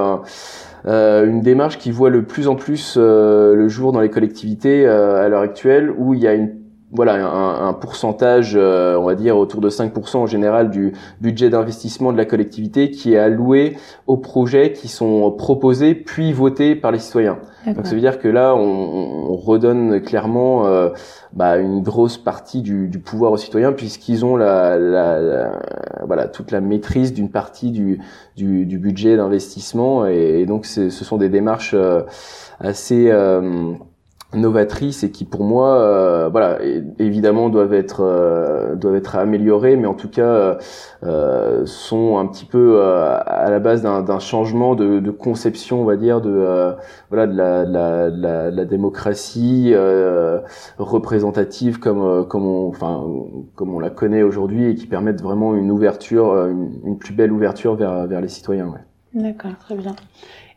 euh, 0.86 1.26
une 1.26 1.42
démarche 1.42 1.78
qui 1.78 1.92
voit 1.92 2.10
le 2.10 2.24
plus 2.24 2.48
en 2.48 2.56
plus 2.56 2.98
le 2.98 3.68
jour 3.68 3.92
dans 3.92 4.02
les 4.02 4.10
collectivités 4.10 4.88
à 4.88 5.28
l'heure 5.30 5.42
actuelle, 5.42 5.94
où 5.98 6.14
il 6.14 6.22
y 6.22 6.28
a 6.28 6.34
une 6.34 6.61
voilà 6.94 7.14
un, 7.26 7.68
un 7.70 7.74
pourcentage, 7.74 8.54
euh, 8.56 8.98
on 8.98 9.06
va 9.06 9.16
dire 9.16 9.38
autour 9.38 9.62
de 9.62 9.70
5% 9.70 10.18
en 10.18 10.26
général 10.26 10.70
du 10.70 10.94
budget 11.22 11.50
d'investissement 11.50 12.12
de 12.12 12.18
la 12.18 12.26
collectivité 12.26 12.92
qui 12.92 13.14
est 13.14 13.18
alloué 13.18 13.78
aux 14.08 14.18
projets 14.18 14.74
qui 14.74 14.88
sont 14.90 15.32
proposés 15.32 15.96
puis 15.96 16.34
votés 16.34 16.76
par 16.76 16.92
les 16.92 17.00
citoyens. 17.00 17.40
Donc 17.66 17.86
ça 17.86 17.94
veut 17.94 18.02
dire 18.02 18.18
que 18.18 18.28
là, 18.28 18.56
on, 18.56 19.32
on 19.32 19.36
redonne 19.36 20.02
clairement 20.02 20.66
euh, 20.66 20.90
bah, 21.32 21.58
une 21.58 21.82
grosse 21.84 22.18
partie 22.18 22.62
du, 22.62 22.88
du 22.88 23.00
pouvoir 23.00 23.32
aux 23.32 23.38
citoyens 23.38 23.72
puisqu'ils 23.72 24.26
ont 24.26 24.36
la, 24.36 24.78
la, 24.80 25.60
voilà 26.06 26.28
toute 26.28 26.52
la 26.52 26.60
maîtrise 26.60 27.14
d'une 27.14 27.30
partie 27.30 27.72
du, 27.72 28.00
du, 28.36 28.66
du 28.66 28.80
budget 28.80 29.16
d'investissement 29.16 30.08
et, 30.08 30.42
et, 30.42 30.46
donc 30.48 30.66
ce 30.66 30.90
sont 30.90 31.18
des 31.18 31.30
démarches 31.30 31.76
euh, 31.76 32.02
assez 32.60 33.12
novatrices 34.34 35.04
et 35.04 35.12
qui 35.12 35.26
pour 35.26 35.44
moi 35.44 35.80
euh, 35.80 36.30
voilà 36.30 36.60
évidemment 37.00 37.50
doivent 37.50 37.74
être 37.74 38.02
euh, 38.02 38.76
doivent 38.76 38.96
être 38.96 39.16
améliorées 39.16 39.76
mais 39.76 39.88
en 39.88 39.94
tout 39.94 40.10
cas 40.10 40.58
euh, 41.04 41.66
sont 41.66 42.18
un 42.18 42.26
petit 42.28 42.46
peu 42.46 42.82
à 42.82 43.50
la 43.50 43.60
base 43.60 43.82
d'un 43.82 44.20
changement 44.20 44.76
de, 44.76 45.00
de, 45.00 45.12
conception 45.12 45.82
on 45.82 45.86
va 45.86 45.98
dire 45.98 46.22
de 46.22 46.74
voilà 47.10 47.28
de 47.28 47.36
la, 47.36 47.66
la, 47.66 48.10
la, 48.10 48.52
la 48.52 48.66
démocratie 48.66 49.74
représentative 50.78 51.80
comme 51.80 52.26
comme 52.28 52.46
on 52.46 52.70
enfin 52.70 53.04
comme 53.56 53.74
on 53.74 53.80
la 53.80 53.90
connaît 53.90 54.24
aujourd'hui 54.24 54.70
et 54.70 54.76
qui 54.76 54.88
permettent 54.88 55.22
vraiment 55.22 55.56
une 55.56 55.72
ouverture 55.72 56.48
une, 56.48 56.80
une, 56.86 56.98
plus 56.98 57.14
belle 57.14 57.32
ouverture 57.32 57.76
vers 57.76 58.08
vers 58.08 58.22
les 58.22 58.30
citoyens 58.30 58.68
ouais. 58.68 59.22
d'accord 59.22 59.58
très 59.60 59.76
bien 59.76 59.96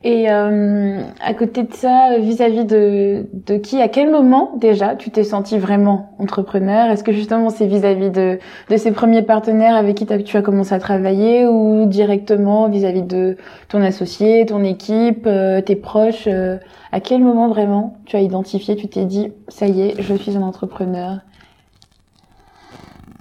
et 0.06 0.30
euh, 0.30 1.00
à 1.22 1.32
côté 1.32 1.62
de 1.62 1.72
ça, 1.72 2.18
vis-à-vis 2.18 2.66
de, 2.66 3.24
de 3.32 3.56
qui, 3.56 3.80
à 3.80 3.88
quel 3.88 4.10
moment 4.10 4.52
déjà 4.58 4.96
tu 4.96 5.10
t'es 5.10 5.24
senti 5.24 5.58
vraiment 5.58 6.14
entrepreneur? 6.18 6.90
Est-ce 6.90 7.02
que 7.02 7.12
justement 7.12 7.48
c'est 7.48 7.66
vis-à-vis 7.66 8.10
de, 8.10 8.38
de 8.68 8.76
ces 8.76 8.92
premiers 8.92 9.22
partenaires 9.22 9.74
avec 9.74 9.96
qui 9.96 10.04
tu 10.04 10.36
as 10.36 10.42
commencé 10.42 10.74
à 10.74 10.78
travailler 10.78 11.46
ou 11.46 11.86
directement 11.86 12.68
vis-à-vis 12.68 13.00
de 13.00 13.38
ton 13.68 13.80
associé, 13.80 14.44
ton 14.44 14.62
équipe, 14.62 15.26
euh, 15.26 15.62
tes 15.62 15.74
proches 15.74 16.26
euh, 16.26 16.58
À 16.92 17.00
quel 17.00 17.22
moment 17.22 17.48
vraiment 17.48 17.96
tu 18.04 18.16
as 18.16 18.20
identifié, 18.20 18.76
tu 18.76 18.88
t'es 18.88 19.06
dit, 19.06 19.32
ça 19.48 19.66
y 19.66 19.80
est, 19.80 20.02
je 20.02 20.14
suis 20.16 20.36
un 20.36 20.42
entrepreneur? 20.42 21.20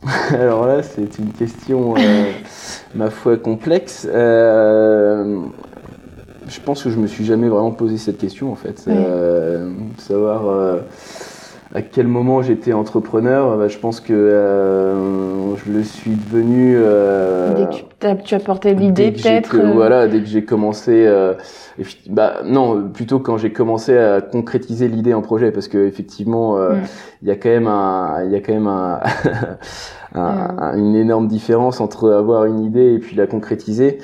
Alors 0.34 0.68
là, 0.68 0.84
c'est 0.84 1.18
une 1.18 1.32
question, 1.32 1.96
euh, 1.96 2.26
ma 2.94 3.10
foi, 3.10 3.38
complexe. 3.38 4.06
Euh, 6.44 6.50
je 6.50 6.60
pense 6.60 6.84
que 6.84 6.90
je 6.90 6.98
me 6.98 7.08
suis 7.08 7.26
jamais 7.26 7.48
vraiment 7.48 7.72
posé 7.72 7.98
cette 7.98 8.18
question 8.18 8.52
en 8.52 8.56
fait. 8.56 8.86
Euh, 8.88 9.72
savoir 9.98 10.48
euh, 10.48 10.80
à 11.74 11.82
quel 11.82 12.08
moment 12.08 12.42
j'étais 12.42 12.74
entrepreneur, 12.74 13.58
bah, 13.58 13.68
je 13.68 13.78
pense 13.78 14.00
que 14.00 14.14
euh, 14.14 15.56
je 15.56 15.72
le 15.72 15.84
suis 15.84 16.12
devenu. 16.12 16.76
Euh, 16.78 17.54
dès 17.56 18.18
que 18.18 18.24
tu 18.24 18.36
as, 18.36 18.40
porté 18.40 18.74
l'idée 18.74 19.12
peut-être. 19.12 19.58
Voilà, 19.58 20.08
dès 20.08 20.20
que 20.20 20.28
j'ai 20.28 20.46
commencé. 20.46 21.10
bah 22.10 22.42
non, 22.46 22.90
plutôt 22.90 23.20
quand 23.20 23.38
j'ai 23.38 23.52
commencé 23.52 23.98
à 23.98 24.22
concrétiser 24.22 24.88
l'idée 24.88 25.14
en 25.14 25.22
projet, 25.22 25.52
parce 25.52 25.68
que 25.68 25.86
effectivement, 25.86 26.58
il 27.22 27.28
y 27.28 27.32
a 27.32 27.36
quand 27.36 27.50
même 27.50 27.68
un, 27.68 28.24
il 28.26 28.32
y 28.32 28.36
a 28.36 28.40
quand 28.40 28.54
même 28.54 28.68
un, 28.68 29.00
un, 30.14 30.78
une 30.78 30.96
énorme 30.96 31.28
différence 31.28 31.82
entre 31.82 32.12
avoir 32.12 32.46
une 32.46 32.60
idée 32.60 32.94
et 32.94 33.00
puis 33.00 33.16
la 33.16 33.28
concrétiser. 33.28 34.00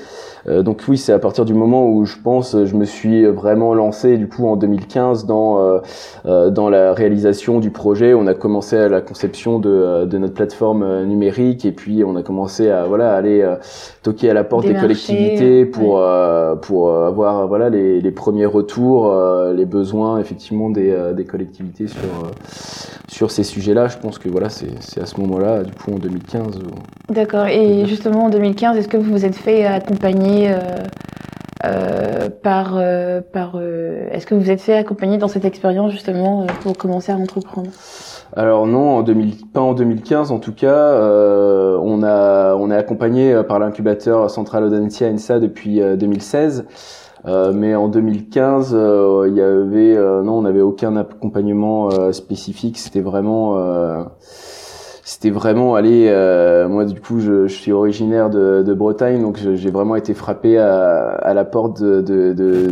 Euh, 0.48 0.64
donc 0.64 0.82
oui, 0.88 0.98
c'est 0.98 1.14
à 1.14 1.20
partir 1.20 1.46
du 1.46 1.54
moment 1.54 1.88
où 1.90 2.06
je 2.06 2.16
pense, 2.24 2.56
je 2.66 2.76
me 2.76 2.86
suis 2.86 3.26
vraiment 3.26 3.74
lancé 3.74 4.18
du 4.18 4.28
coup 4.28 4.48
en 4.48 4.56
2015 4.56 5.26
dans 5.26 5.60
euh, 5.60 5.80
euh, 6.26 6.50
dans 6.50 6.70
la 6.70 6.94
réalisation 6.94 7.60
du 7.60 7.72
projet. 7.72 8.14
On 8.14 8.28
a 8.28 8.34
commencé 8.34 8.78
à 8.78 8.90
la 8.90 9.02
conception 9.02 9.60
de, 9.60 10.06
de 10.06 10.18
notre 10.18 10.34
plateforme 10.34 11.04
numérique 11.04 11.66
et 11.66 11.72
puis 11.72 12.04
on 12.04 12.16
a 12.16 12.24
commencé 12.24 12.70
à 12.70 12.86
voilà 12.86 13.14
aller 13.14 13.46
toquer 14.04 14.30
à 14.30 14.34
la 14.34 14.44
porte 14.44 14.66
des, 14.66 14.74
collectivités 14.74 15.66
pour 15.66 16.02
pour 16.62 16.92
avoir 16.92 17.48
voilà 17.48 17.70
les, 17.70 18.02
les 18.02 18.12
premiers 18.12 18.46
retours, 18.46 19.14
les 19.54 19.66
besoins 19.66 20.20
effectivement 20.20 20.70
des, 20.70 20.96
des 21.16 21.26
collectivités 21.26 21.88
sur 21.88 22.00
sur 23.08 23.32
ces 23.32 23.44
sujets-là. 23.44 23.88
Je 23.88 23.98
pense 23.98 24.18
que 24.18 24.30
voilà 24.30 24.50
c'est 24.50 25.02
à 25.02 25.06
ce 25.06 25.20
moment-là 25.22 25.64
du 25.64 25.74
coup 25.74 25.92
en 25.92 26.00
2015. 26.00 26.60
D'accord. 27.10 27.48
Et 27.48 27.86
justement 27.86 28.26
en 28.26 28.30
2015, 28.30 28.78
est-ce 28.78 28.88
que 28.88 28.98
vous 28.98 29.12
vous 29.12 29.26
êtes 29.26 29.36
fait 29.36 29.66
accompagner 29.66 30.29
euh, 30.30 30.84
euh, 31.66 32.30
par, 32.42 32.78
euh, 32.78 33.20
par 33.20 33.60
est-ce 34.12 34.26
que 34.26 34.34
vous 34.34 34.50
êtes 34.50 34.62
fait 34.62 34.76
accompagner 34.76 35.18
dans 35.18 35.28
cette 35.28 35.44
expérience 35.44 35.92
justement 35.92 36.48
pour 36.62 36.78
commencer 36.78 37.12
à 37.12 37.18
entreprendre? 37.18 37.70
Alors 38.36 38.66
non, 38.66 38.98
en 38.98 39.02
2000, 39.02 39.48
pas 39.54 39.60
en 39.60 39.74
2015 39.74 40.32
en 40.32 40.40
tout 40.40 40.54
cas. 40.54 40.94
on 41.82 42.04
a 42.04 42.56
on 42.56 42.72
est 42.72 42.76
accompagné 42.76 43.42
par 43.44 43.60
l'incubateur 43.60 44.30
Central 44.30 44.64
Audencia 44.64 45.10
ENSA 45.10 45.40
depuis 45.40 45.82
2016. 45.82 46.66
mais 47.54 47.76
en 47.76 47.90
2015, 47.90 48.72
il 49.28 49.34
y 49.36 49.42
avait 49.42 49.96
non, 50.24 50.38
on 50.38 50.42
n'avait 50.44 50.62
aucun 50.62 50.96
accompagnement 50.96 51.90
spécifique. 52.14 52.78
C'était 52.78 53.02
vraiment 53.02 53.58
c'était 55.10 55.32
vraiment 55.32 55.74
aller 55.74 56.06
euh, 56.08 56.70
moi 56.70 56.86
du 56.86 57.02
coup 57.02 57.20
je, 57.20 57.48
je 57.48 57.54
suis 57.54 57.72
originaire 57.72 58.30
de, 58.30 58.62
de 58.62 58.74
Bretagne 58.76 59.24
donc 59.24 59.40
j'ai 59.56 59.72
vraiment 59.72 59.96
été 59.96 60.14
frappé 60.14 60.60
à, 60.60 61.08
à 61.14 61.34
la 61.34 61.46
porte 61.46 61.82
de, 61.82 62.02
de, 62.02 62.34
de, 62.34 62.68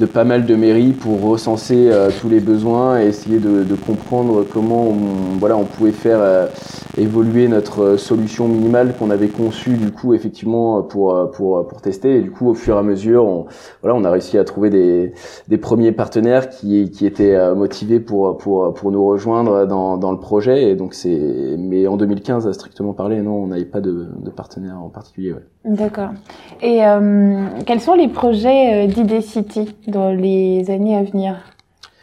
de, 0.00 0.06
pas 0.06 0.24
mal 0.24 0.46
de 0.46 0.56
mairies 0.56 0.94
pour 0.94 1.22
recenser 1.22 1.88
euh, 1.92 2.10
tous 2.20 2.28
les 2.28 2.40
besoins 2.40 3.00
et 3.00 3.06
essayer 3.06 3.38
de, 3.38 3.64
comprendre 3.86 4.44
comment 4.52 4.88
on, 4.88 5.38
voilà 5.38 5.56
on 5.56 5.62
pouvait 5.62 5.92
faire 5.92 6.18
euh, 6.20 6.46
évoluer 6.98 7.46
notre 7.46 7.96
solution 7.96 8.48
minimale 8.48 8.92
qu'on 8.98 9.10
avait 9.10 9.28
conçue 9.28 9.74
du 9.74 9.92
coup 9.92 10.12
effectivement 10.12 10.82
pour 10.82 11.30
pour 11.30 11.68
pour 11.68 11.80
tester. 11.80 12.16
Et 12.16 12.20
du 12.20 12.32
coup 12.32 12.48
au 12.48 12.54
fur 12.54 12.74
et 12.74 12.78
à 12.78 12.82
mesure 12.82 13.24
on 13.24 13.46
voilà 13.80 13.96
on 13.96 14.02
a 14.02 14.10
réussi 14.10 14.38
à 14.38 14.44
trouver 14.44 14.70
des 14.70 15.12
des 15.46 15.56
premiers 15.56 15.92
partenaires 15.92 16.48
qui 16.48 16.90
qui 16.90 17.06
étaient 17.06 17.54
motivés 17.54 18.00
pour 18.00 18.36
pour 18.38 18.74
pour 18.74 18.90
nous 18.90 19.06
rejoindre 19.06 19.66
dans 19.66 19.96
dans 19.98 20.10
le 20.10 20.18
projet. 20.18 20.70
Et 20.70 20.74
donc 20.74 20.94
c'est 20.94 21.59
mais 21.60 21.86
en 21.86 21.96
2015, 21.96 22.46
à 22.46 22.52
strictement 22.52 22.92
parler, 22.92 23.20
non, 23.20 23.34
on 23.34 23.46
n'avait 23.48 23.64
pas 23.64 23.80
de, 23.80 24.08
de, 24.22 24.30
partenaire 24.30 24.80
en 24.82 24.88
particulier. 24.88 25.32
Ouais. 25.32 25.44
D'accord. 25.64 26.10
Et 26.62 26.84
euh, 26.84 27.46
quels 27.66 27.80
sont 27.80 27.94
les 27.94 28.08
projets 28.08 28.84
euh, 28.84 28.86
d'ID 28.86 29.20
City 29.20 29.74
dans 29.86 30.10
les 30.10 30.70
années 30.70 30.96
à 30.96 31.02
venir? 31.02 31.36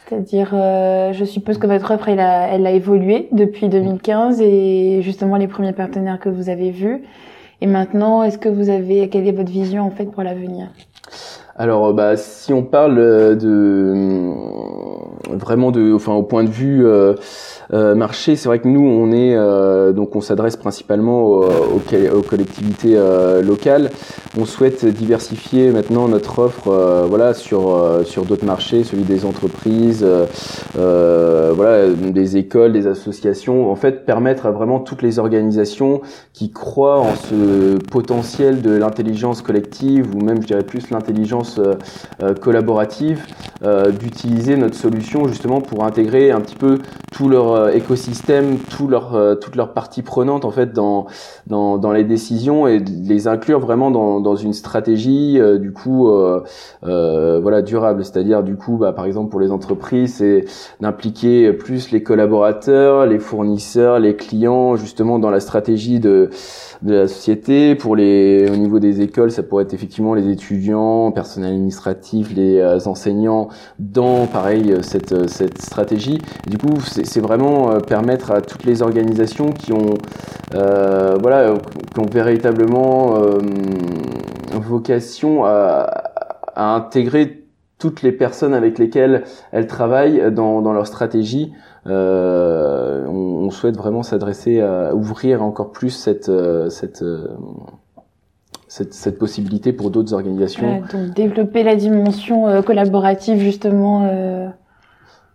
C'est-à-dire, 0.07 0.51
euh, 0.53 1.11
je 1.11 1.25
suppose 1.25 1.57
que 1.57 1.67
votre 1.67 1.91
offre, 1.91 2.07
elle 2.07 2.21
a, 2.21 2.47
elle 2.47 2.65
a 2.65 2.71
évolué 2.71 3.27
depuis 3.33 3.67
2015 3.67 4.41
et 4.41 5.01
justement 5.01 5.35
les 5.35 5.47
premiers 5.47 5.73
partenaires 5.73 6.19
que 6.19 6.29
vous 6.29 6.49
avez 6.49 6.71
vus. 6.71 7.03
Et 7.59 7.67
maintenant, 7.67 8.23
est-ce 8.23 8.37
que 8.37 8.49
vous 8.49 8.69
avez, 8.69 9.09
quelle 9.09 9.27
est 9.27 9.31
votre 9.31 9.51
vision 9.51 9.83
en 9.83 9.89
fait 9.89 10.05
pour 10.05 10.23
l'avenir? 10.23 10.67
Alors, 11.59 11.91
bah, 11.93 12.17
si 12.17 12.53
on 12.53 12.61
parle 12.63 12.95
de 13.35 13.35
vraiment 15.29 15.71
de, 15.71 15.93
enfin, 15.93 16.13
au 16.13 16.23
point 16.23 16.43
de 16.43 16.49
vue 16.49 16.85
euh, 16.85 17.15
euh, 17.73 17.95
marché, 17.95 18.35
c'est 18.35 18.47
vrai 18.47 18.59
que 18.59 18.67
nous, 18.67 18.85
on 18.85 19.11
est 19.11 19.35
euh, 19.35 19.91
donc 19.91 20.15
on 20.15 20.21
s'adresse 20.21 20.55
principalement 20.55 21.23
aux, 21.23 21.45
aux, 21.45 22.21
collectivités 22.21 22.97
locales. 23.43 23.89
on 24.39 24.45
souhaite 24.45 24.85
diversifier 24.85 25.71
maintenant 25.71 26.07
notre 26.07 26.39
offre, 26.39 27.05
voilà, 27.09 27.33
sur 27.33 28.01
sur 28.05 28.25
d'autres 28.25 28.45
marchés, 28.45 28.83
celui 28.83 29.03
des 29.03 29.25
entreprises, 29.25 30.05
voilà, 30.75 31.87
des 31.87 32.37
écoles, 32.37 32.73
des 32.73 32.87
associations. 32.87 33.71
En 33.71 33.75
fait, 33.75 34.05
permettre 34.05 34.45
à 34.45 34.51
vraiment 34.51 34.79
toutes 34.79 35.01
les 35.01 35.19
organisations 35.19 36.01
qui 36.33 36.51
croient 36.51 36.99
en 36.99 37.15
ce 37.15 37.77
potentiel 37.77 38.61
de 38.61 38.71
l'intelligence 38.71 39.41
collective 39.41 40.15
ou 40.15 40.23
même, 40.23 40.41
je 40.41 40.47
dirais 40.47 40.63
plus, 40.63 40.89
l'intelligence 40.91 41.46
collaborative, 42.41 43.21
d'utiliser 43.99 44.55
notre 44.55 44.75
solution 44.75 45.27
justement 45.27 45.61
pour 45.61 45.83
intégrer 45.83 46.31
un 46.31 46.41
petit 46.41 46.55
peu 46.55 46.79
tout 47.11 47.29
leur 47.29 47.69
écosystème, 47.75 48.57
tout 48.57 48.87
leur, 48.87 49.37
toutes 49.39 49.55
leurs 49.55 49.73
parties 49.73 50.03
prenantes 50.03 50.45
en 50.45 50.51
fait 50.51 50.73
dans 50.73 51.07
dans, 51.47 51.77
dans 51.77 51.91
les 51.91 52.03
décisions 52.03 52.67
et 52.67 52.79
les 52.79 53.27
inclure 53.27 53.59
vraiment 53.59 53.91
dans, 53.91 54.19
dans 54.19 54.35
une 54.35 54.53
stratégie 54.53 55.39
euh, 55.39 55.57
du 55.57 55.71
coup 55.71 56.09
euh, 56.09 56.41
euh, 56.85 57.39
voilà 57.41 57.61
durable. 57.61 58.03
C'est-à-dire 58.03 58.43
du 58.43 58.55
coup 58.55 58.77
bah, 58.77 58.93
par 58.93 59.05
exemple 59.05 59.29
pour 59.29 59.39
les 59.39 59.51
entreprises 59.51 60.15
c'est 60.15 60.45
d'impliquer 60.81 61.53
plus 61.53 61.91
les 61.91 62.03
collaborateurs 62.03 63.05
les 63.05 63.19
fournisseurs 63.19 63.99
les 63.99 64.15
clients 64.15 64.75
justement 64.75 65.19
dans 65.19 65.29
la 65.29 65.39
stratégie 65.39 65.99
de 65.99 66.29
de 66.83 66.93
la 66.93 67.07
société. 67.07 67.75
Pour 67.75 67.95
les 67.95 68.49
au 68.51 68.55
niveau 68.55 68.79
des 68.79 69.01
écoles 69.01 69.31
ça 69.31 69.43
pourrait 69.43 69.63
être 69.63 69.73
effectivement 69.73 70.13
les 70.13 70.29
étudiants 70.29 71.11
personnel 71.37 72.33
les 72.35 72.87
enseignants 72.87 73.49
dans 73.79 74.25
pareil 74.27 74.75
cette 74.81 75.29
cette 75.29 75.61
stratégie 75.61 76.19
du 76.47 76.57
coup 76.57 76.79
c'est 76.81 77.19
vraiment 77.19 77.79
permettre 77.81 78.31
à 78.31 78.41
toutes 78.41 78.63
les 78.63 78.81
organisations 78.81 79.51
qui 79.51 79.73
ont 79.73 79.95
euh, 80.55 81.17
voilà, 81.21 81.55
qui 81.93 81.99
ont 81.99 82.05
véritablement 82.09 83.17
euh, 83.17 83.39
vocation 84.53 85.43
à, 85.43 85.85
à, 86.55 86.75
intégrer 86.75 87.43
toutes 87.79 88.01
les 88.01 88.13
personnes 88.13 88.53
avec 88.53 88.79
lesquelles 88.79 89.25
elles 89.51 89.67
travaillent 89.67 90.31
dans, 90.31 90.61
dans 90.61 90.73
leur 90.73 90.87
stratégie. 90.87 91.53
Euh, 91.85 93.05
on, 93.07 93.45
on, 93.45 93.49
souhaite 93.49 93.77
vraiment 93.77 94.03
s'adresser 94.03 94.61
à 94.61 94.95
ouvrir 94.95 95.43
encore 95.43 95.71
plus 95.71 95.89
cette, 95.89 96.29
euh, 96.29 96.69
cette, 96.69 97.01
euh, 97.01 97.27
cette, 98.67 98.93
cette, 98.93 99.17
possibilité 99.17 99.73
pour 99.73 99.91
d'autres 99.91 100.13
organisations. 100.13 100.81
donc 100.91 101.13
développer 101.13 101.63
la 101.63 101.75
dimension 101.75 102.61
collaborative 102.63 103.39
justement 103.39 104.07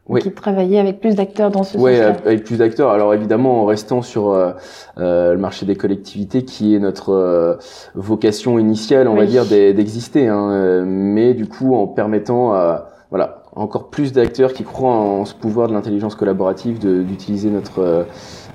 oui. 0.08 0.20
qui 0.20 0.32
travaillait 0.32 0.78
avec 0.78 1.00
plus 1.00 1.14
d'acteurs 1.14 1.50
dans 1.50 1.62
ce 1.62 1.78
Oui, 1.78 1.94
avec 1.96 2.44
plus 2.44 2.58
d'acteurs. 2.58 2.90
Alors 2.90 3.14
évidemment, 3.14 3.62
en 3.62 3.64
restant 3.64 4.02
sur 4.02 4.30
euh, 4.30 4.52
euh, 4.98 5.32
le 5.32 5.38
marché 5.38 5.66
des 5.66 5.76
collectivités, 5.76 6.44
qui 6.44 6.74
est 6.74 6.78
notre 6.78 7.12
euh, 7.12 7.56
vocation 7.94 8.58
initiale, 8.58 9.08
on 9.08 9.14
va 9.14 9.26
dire, 9.26 9.44
d'exister, 9.46 10.28
hein, 10.28 10.50
euh, 10.50 10.84
mais 10.86 11.34
du 11.34 11.46
coup 11.46 11.74
en 11.74 11.86
permettant 11.86 12.52
à 12.52 12.88
voilà 13.10 13.42
encore 13.54 13.90
plus 13.90 14.12
d'acteurs 14.12 14.54
qui 14.54 14.64
croient 14.64 14.94
en 14.94 15.24
ce 15.24 15.34
pouvoir 15.34 15.68
de 15.68 15.74
l'intelligence 15.74 16.14
collaborative 16.14 16.78
d'utiliser 16.78 17.50
notre 17.50 18.06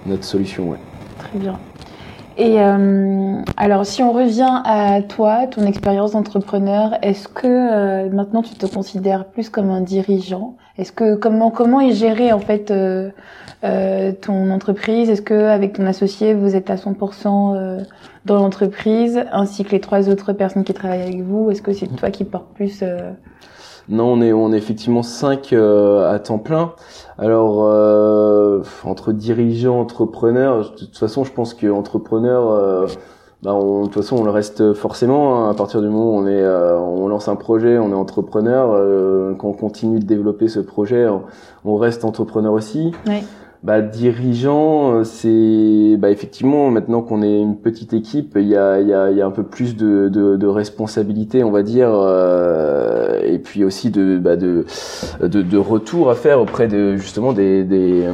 notre 0.05 0.23
solution. 0.23 0.71
Ouais. 0.71 0.77
Très 1.19 1.39
bien. 1.39 1.59
Et 2.39 2.61
euh, 2.61 3.41
alors, 3.57 3.83
si 3.87 4.03
on 4.03 4.11
revient 4.11 4.61
à 4.63 5.01
toi, 5.01 5.47
ton 5.47 5.65
expérience 5.65 6.11
d'entrepreneur, 6.11 6.91
est-ce 7.01 7.27
que 7.27 7.47
euh, 7.47 8.09
maintenant 8.11 8.43
tu 8.43 8.53
te 8.53 8.67
considères 8.67 9.25
plus 9.25 9.49
comme 9.49 9.71
un 9.71 9.81
dirigeant? 9.81 10.55
Est-ce 10.77 10.91
que 10.91 11.15
comment 11.15 11.49
comment 11.49 11.81
est 11.81 11.93
géré 11.93 12.31
en 12.31 12.39
fait 12.39 12.69
euh, 12.69 13.09
euh 13.63 14.11
ton 14.11 14.51
entreprise? 14.51 15.09
Est-ce 15.09 15.23
que 15.23 15.33
avec 15.33 15.73
ton 15.73 15.87
associé 15.87 16.35
vous 16.35 16.55
êtes 16.55 16.69
à 16.69 16.75
100% 16.75 17.55
euh, 17.55 17.79
dans 18.25 18.35
l'entreprise, 18.35 19.25
ainsi 19.31 19.63
que 19.63 19.71
les 19.71 19.81
trois 19.81 20.07
autres 20.07 20.31
personnes 20.31 20.63
qui 20.63 20.75
travaillent 20.75 21.01
avec 21.01 21.21
vous? 21.23 21.49
Est-ce 21.49 21.63
que 21.63 21.73
c'est 21.73 21.87
toi 21.87 22.11
qui 22.11 22.23
portes 22.23 22.53
plus 22.53 22.83
non, 23.89 24.13
on 24.13 24.21
est, 24.21 24.33
on 24.33 24.51
est 24.51 24.57
effectivement 24.57 25.01
cinq 25.01 25.53
euh, 25.53 26.13
à 26.13 26.19
temps 26.19 26.39
plein. 26.39 26.73
Alors, 27.17 27.63
euh, 27.63 28.61
entre 28.83 29.13
dirigeants, 29.13 29.79
entrepreneurs, 29.79 30.71
de 30.71 30.77
toute 30.77 30.97
façon, 30.97 31.23
je 31.23 31.31
pense 31.31 31.53
que 31.53 31.67
entrepreneur, 31.67 32.51
euh, 32.51 32.87
bah, 33.43 33.53
on, 33.53 33.83
de 33.83 33.85
toute 33.85 34.03
façon, 34.03 34.17
on 34.17 34.23
le 34.25 34.31
reste 34.31 34.73
forcément. 34.73 35.45
Hein, 35.45 35.49
à 35.49 35.53
partir 35.53 35.81
du 35.81 35.87
moment 35.87 36.17
où 36.17 36.19
on 36.19 36.27
on 36.27 37.07
lance 37.07 37.29
un 37.29 37.37
projet, 37.37 37.77
on 37.77 37.91
est 37.91 37.95
entrepreneur. 37.95 39.35
quand 39.37 39.47
on 39.47 39.53
continue 39.53 39.99
de 39.99 40.05
développer 40.05 40.49
ce 40.49 40.59
projet, 40.59 41.07
on, 41.63 41.77
reste 41.77 42.03
entrepreneur 42.03 42.51
aussi. 42.51 42.91
Bah, 43.67 43.81
dirigeant, 43.81 44.93
euh, 44.93 45.03
c'est 45.03 45.97
bah, 45.97 46.09
effectivement 46.09 46.71
maintenant 46.71 47.01
qu'on 47.01 47.21
est 47.21 47.37
une 47.41 47.57
petite 47.57 47.91
équipe, 47.93 48.37
il 48.37 48.47
y 48.47 48.55
a, 48.55 48.79
y, 48.79 48.93
a, 48.93 49.11
y 49.11 49.21
a 49.21 49.25
un 49.25 49.31
peu 49.31 49.43
plus 49.43 49.75
de, 49.75 50.07
de, 50.07 50.37
de 50.37 50.47
responsabilité, 50.47 51.43
on 51.43 51.51
va 51.51 51.63
dire, 51.63 51.89
euh, 51.91 53.19
et 53.25 53.39
puis 53.39 53.65
aussi 53.65 53.91
de, 53.91 54.19
bah, 54.19 54.37
de, 54.37 54.63
de, 55.21 55.41
de 55.41 55.57
retour 55.57 56.09
à 56.09 56.15
faire 56.15 56.39
auprès 56.39 56.69
de 56.69 56.95
justement 56.95 57.33
des, 57.33 57.65
des 57.65 58.05
euh, 58.05 58.13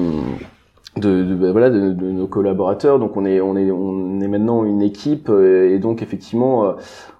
de, 0.97 1.21
de 1.23 1.35
bah, 1.35 1.51
voilà 1.51 1.69
de, 1.69 1.91
nos 1.91 2.25
collaborateurs. 2.25 2.97
Donc 2.97 3.15
on 3.15 3.23
est 3.23 3.39
on 3.39 3.55
est 3.55 3.69
on 3.69 4.21
est 4.21 4.27
maintenant 4.27 4.65
une 4.65 4.81
équipe 4.81 5.29
et 5.29 5.77
donc 5.77 6.01
effectivement 6.01 6.73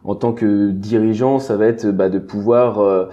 en 0.04 0.15
tant 0.15 0.34
que 0.34 0.72
dirigeant 0.72 1.38
ça 1.38 1.56
va 1.56 1.67
être 1.67 1.86
bah, 1.91 2.10
de 2.10 2.17
pouvoir 2.17 3.10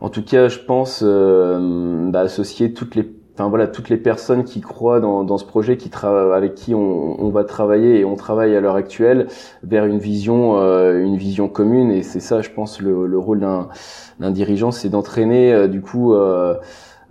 en 0.00 0.10
tout 0.10 0.22
cas 0.22 0.48
je 0.48 0.58
pense 0.58 1.02
bah, 1.02 2.20
associer 2.20 2.74
toutes 2.74 2.94
les 2.94 3.17
enfin 3.38 3.48
voilà 3.48 3.68
toutes 3.68 3.88
les 3.88 3.96
personnes 3.96 4.42
qui 4.42 4.60
croient 4.60 4.98
dans, 4.98 5.38
ce 5.38 5.44
projet 5.44 5.76
qui 5.76 5.90
avec 6.02 6.56
qui 6.56 6.74
on, 6.74 7.30
va 7.30 7.44
travailler 7.44 8.00
et 8.00 8.04
on 8.04 8.16
travaille 8.16 8.56
à 8.56 8.60
l'heure 8.60 8.74
actuelle 8.74 9.28
vers 9.62 9.86
une 9.86 10.00
vision 10.00 10.60
euh, 10.60 11.00
une 11.00 11.16
vision 11.16 11.48
commune. 11.48 11.92
Et 11.92 12.02
c'est 12.02 12.18
ça 12.18 12.42
je 12.42 12.50
pense 12.50 12.80
le, 12.80 13.06
le 13.06 13.18
rôle 13.18 13.38
d'un 13.38 14.30
dirigeant 14.32 14.72
c'est 14.72 14.88
d'entraîner 14.88 15.52
euh, 15.52 15.68
du 15.68 15.80
coup 15.80 16.14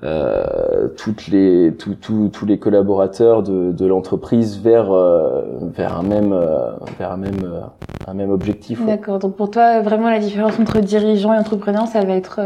euh, 0.03 0.89
toutes 0.95 1.27
les 1.27 1.73
tous 1.75 2.45
les 2.45 2.59
collaborateurs 2.59 3.41
de, 3.41 3.71
de 3.71 3.85
l'entreprise 3.87 4.61
vers 4.61 4.91
euh, 4.91 5.41
vers 5.75 5.97
un 5.97 6.03
même 6.03 6.33
euh, 6.33 6.69
vers 6.99 7.13
un 7.13 7.17
même 7.17 7.63
un 8.05 8.13
même 8.13 8.29
objectif. 8.29 8.85
D'accord. 8.85 9.17
Donc 9.17 9.35
pour 9.35 9.49
toi 9.49 9.81
vraiment 9.81 10.11
la 10.11 10.19
différence 10.19 10.59
entre 10.59 10.81
dirigeant 10.81 11.33
et 11.33 11.37
entrepreneur 11.37 11.87
ça 11.87 12.05
va 12.05 12.13
être 12.13 12.39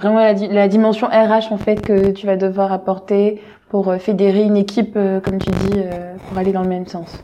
vraiment 0.00 0.20
la, 0.20 0.32
la, 0.32 0.68
dimension 0.68 1.06
RH 1.08 1.52
en 1.52 1.58
fait 1.58 1.82
que 1.82 2.12
tu 2.12 2.24
vas 2.24 2.36
devoir 2.36 2.72
apporter 2.72 3.42
pour 3.68 3.92
fédérer 3.96 4.44
une 4.44 4.56
équipe 4.56 4.94
comme 4.94 5.38
tu 5.38 5.50
dis 5.50 5.78
pour 6.28 6.38
aller 6.38 6.52
dans 6.52 6.62
le 6.62 6.68
même 6.68 6.86
sens. 6.86 7.20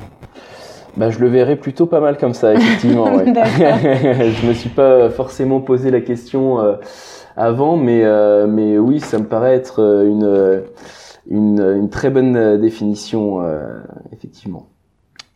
Bah, 0.99 1.09
je 1.09 1.19
le 1.19 1.29
verrais 1.29 1.57
plutôt 1.57 1.87
pas 1.87 2.01
mal 2.01 2.19
comme 2.19 2.35
ça, 2.35 2.53
effectivement. 2.53 3.07
je 3.25 4.47
me 4.47 4.53
suis 4.53 4.69
pas 4.69 5.09
forcément 5.09 5.61
posé 5.61 5.91
la 5.91 6.03
question 6.03 6.59
avant, 7.37 7.77
mais 7.77 8.03
euh, 8.05 8.47
mais 8.47 8.79
oui, 8.79 9.01
ça 9.01 9.19
me 9.19 9.25
paraît 9.25 9.55
être 9.55 9.81
euh, 9.81 10.09
une 10.09 10.25
euh, 10.25 10.61
une, 11.31 11.61
une 11.61 11.89
très 11.89 12.11
bonne 12.11 12.61
définition, 12.61 13.41
effectivement. 14.13 14.67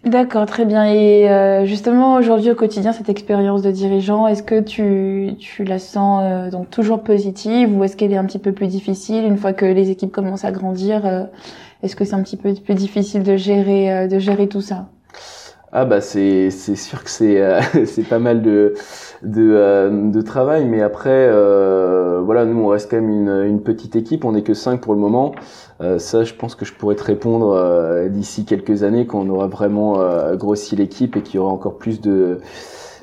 D'accord, 0.05 0.47
très 0.47 0.65
bien. 0.65 0.85
Et 0.93 1.65
justement, 1.65 2.17
aujourd'hui 2.17 2.51
au 2.51 2.57
quotidien, 2.57 2.93
cette 2.93 3.09
expérience 3.09 3.63
de 3.63 3.71
dirigeant, 3.71 4.27
est-ce 4.27 4.43
que 4.43 4.61
tu, 4.61 5.37
tu 5.39 5.63
la 5.63 5.79
sens 5.79 6.51
donc 6.51 6.71
toujours 6.71 7.05
positive 7.05 7.73
ou 7.73 7.85
est-ce 7.85 7.97
qu'elle 7.97 8.13
est 8.13 8.17
un 8.17 8.25
petit 8.25 8.41
peu 8.41 8.51
plus 8.51 8.67
difficile 8.67 9.25
une 9.25 9.37
fois 9.37 9.53
que 9.53 9.65
les 9.65 9.91
équipes 9.91 10.11
commencent 10.11 10.45
à 10.45 10.51
grandir 10.51 11.29
Est-ce 11.85 11.95
que 11.95 12.05
c'est 12.05 12.15
un 12.15 12.23
petit 12.25 12.37
peu 12.37 12.53
plus 12.53 12.75
difficile 12.75 13.23
de 13.23 13.37
gérer 13.37 14.09
de 14.09 14.19
gérer 14.19 14.49
tout 14.49 14.61
ça? 14.61 14.89
Ah 15.73 15.85
bah 15.85 16.01
c'est 16.01 16.51
c'est 16.51 16.77
sûr 16.77 17.03
que 17.05 17.11
c'est 17.11 17.41
euh, 17.41 17.61
c'est 17.87 18.09
pas 18.09 18.19
mal 18.19 18.43
de 18.43 18.75
de, 19.23 19.43
euh, 19.55 20.11
de 20.11 20.21
travail 20.23 20.65
mais 20.65 20.81
après 20.81 21.11
euh, 21.11 22.21
voilà 22.25 22.45
nous 22.45 22.59
on 22.61 22.69
reste 22.69 22.91
quand 22.91 22.97
même 23.01 23.11
une, 23.11 23.45
une 23.47 23.63
petite 23.63 23.97
équipe. 23.97 24.25
On 24.25 24.33
n'est 24.33 24.43
que 24.43 24.55
cinq 24.55 24.81
pour 24.81 24.95
le 24.95 25.01
moment. 25.01 25.35
Ça 25.99 26.25
je 26.25 26.33
pense 26.35 26.55
que 26.55 26.65
je 26.65 26.73
pourrais 26.73 26.95
te 26.97 27.05
répondre 27.05 28.09
d'ici 28.09 28.47
quelques 28.47 28.83
années 28.83 29.07
quand 29.07 29.21
on 29.21 29.29
aura 29.29 29.47
vraiment 29.47 29.99
grossi 30.35 30.75
l'équipe 30.75 31.17
et 31.17 31.23
qu'il 31.23 31.37
y 31.37 31.39
aura 31.39 31.53
encore 31.53 31.77
plus 31.77 32.01
de 32.01 32.41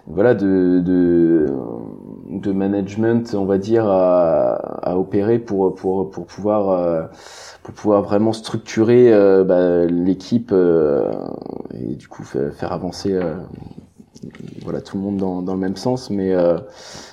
voilà 0.07 0.33
de, 0.33 0.81
de 0.83 1.45
de 2.39 2.51
management 2.51 3.35
on 3.35 3.45
va 3.45 3.57
dire 3.57 3.87
à, 3.87 4.53
à 4.89 4.97
opérer 4.97 5.39
pour 5.39 5.75
pour 5.75 6.09
pour 6.09 6.25
pouvoir 6.25 7.09
pour 7.63 7.73
pouvoir 7.73 8.01
vraiment 8.01 8.33
structurer 8.33 9.11
euh, 9.11 9.43
bah, 9.43 9.85
l'équipe 9.85 10.51
euh, 10.51 11.11
et 11.73 11.95
du 11.95 12.07
coup 12.07 12.23
faire, 12.23 12.71
avancer 12.71 13.13
euh, 13.13 13.35
voilà 14.63 14.81
tout 14.81 14.97
le 14.97 15.03
monde 15.03 15.17
dans, 15.17 15.41
dans 15.41 15.53
le 15.53 15.59
même 15.59 15.77
sens. 15.77 16.09
Mais 16.09 16.35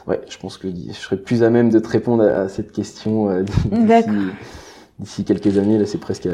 ouais 0.06 0.20
je 0.28 0.38
pense 0.38 0.58
que 0.58 0.68
je 0.68 0.92
serais 0.92 1.16
plus 1.16 1.42
à 1.42 1.50
même 1.50 1.70
de 1.70 1.78
te 1.78 1.88
répondre 1.88 2.24
à, 2.24 2.48
cette 2.48 2.72
question 2.72 3.44
d'ici 4.98 5.24
quelques 5.24 5.56
années. 5.58 5.78
Là 5.78 5.86
c'est 5.86 5.98
presque 5.98 6.28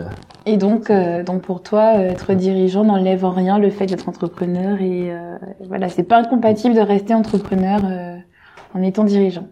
et 0.46 0.56
donc 0.56 0.90
donc 1.24 1.42
pour 1.42 1.62
toi 1.62 1.94
être 1.94 2.34
dirigeant 2.34 2.84
n'enlève 2.84 3.24
en 3.24 3.30
rien 3.30 3.58
le 3.58 3.70
fait 3.70 3.86
d'être 3.86 4.08
entrepreneur 4.08 4.80
et 4.80 5.12
voilà 5.60 5.88
c'est 5.88 6.04
pas 6.04 6.18
incompatible 6.18 6.74
de 6.74 6.80
rester 6.80 7.14
entrepreneur 7.14 7.80
en 8.76 8.82
étant 8.82 9.04
dirigeant 9.04 9.46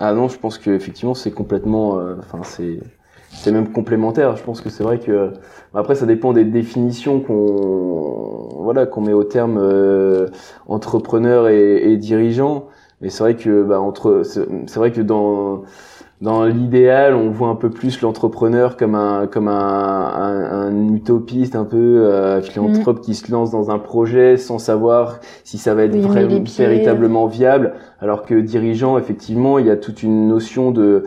ah 0.00 0.14
non 0.14 0.28
je 0.28 0.38
pense 0.38 0.58
que 0.58 0.70
effectivement 0.70 1.14
c'est 1.14 1.30
complètement 1.32 1.98
enfin 2.18 2.40
c'est 2.42 2.80
c'est 3.34 3.52
même 3.52 3.72
complémentaire. 3.72 4.36
Je 4.36 4.42
pense 4.42 4.60
que 4.60 4.70
c'est 4.70 4.84
vrai 4.84 4.98
que 4.98 5.32
après 5.74 5.94
ça 5.94 6.06
dépend 6.06 6.32
des 6.32 6.44
définitions 6.44 7.20
qu'on 7.20 8.62
voilà 8.62 8.86
qu'on 8.86 9.02
met 9.02 9.12
au 9.12 9.24
terme 9.24 9.58
euh, 9.60 10.28
entrepreneur 10.68 11.48
et, 11.48 11.92
et 11.92 11.96
dirigeant. 11.96 12.66
Mais 13.00 13.10
c'est 13.10 13.22
vrai 13.22 13.34
que 13.36 13.62
bah, 13.62 13.80
entre 13.80 14.22
c'est 14.24 14.76
vrai 14.76 14.92
que 14.92 15.00
dans 15.00 15.62
dans 16.20 16.44
l'idéal, 16.44 17.14
on 17.14 17.28
voit 17.30 17.48
un 17.48 17.56
peu 17.56 17.68
plus 17.68 18.00
l'entrepreneur 18.00 18.76
comme 18.76 18.94
un 18.94 19.26
comme 19.26 19.48
un, 19.48 19.52
un, 19.52 20.68
un 20.68 20.94
utopiste, 20.94 21.54
un 21.56 21.64
peu 21.64 21.76
euh, 21.76 22.40
philanthrope 22.40 23.00
qui 23.00 23.14
se 23.14 23.30
lance 23.30 23.50
dans 23.50 23.70
un 23.70 23.78
projet 23.78 24.36
sans 24.36 24.58
savoir 24.58 25.18
si 25.42 25.58
ça 25.58 25.74
va 25.74 25.82
être 25.82 25.96
vraiment 25.96 26.42
véritablement 26.56 27.26
viable. 27.26 27.74
Alors 28.04 28.22
que 28.26 28.34
dirigeant, 28.34 28.98
effectivement, 28.98 29.58
il 29.58 29.64
y 29.64 29.70
a 29.70 29.78
toute 29.78 30.02
une 30.02 30.28
notion 30.28 30.72
de 30.72 31.04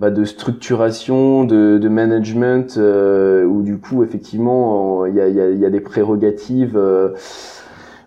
bah, 0.00 0.10
de 0.10 0.24
structuration, 0.24 1.44
de, 1.44 1.88
management, 1.88 2.74
euh, 2.76 3.44
où 3.44 3.62
du 3.62 3.78
coup, 3.78 4.02
effectivement, 4.02 5.06
il 5.06 5.14
y 5.14 5.20
a, 5.20 5.70
des 5.70 5.80
prérogatives. 5.80 6.76
Euh, 6.76 7.10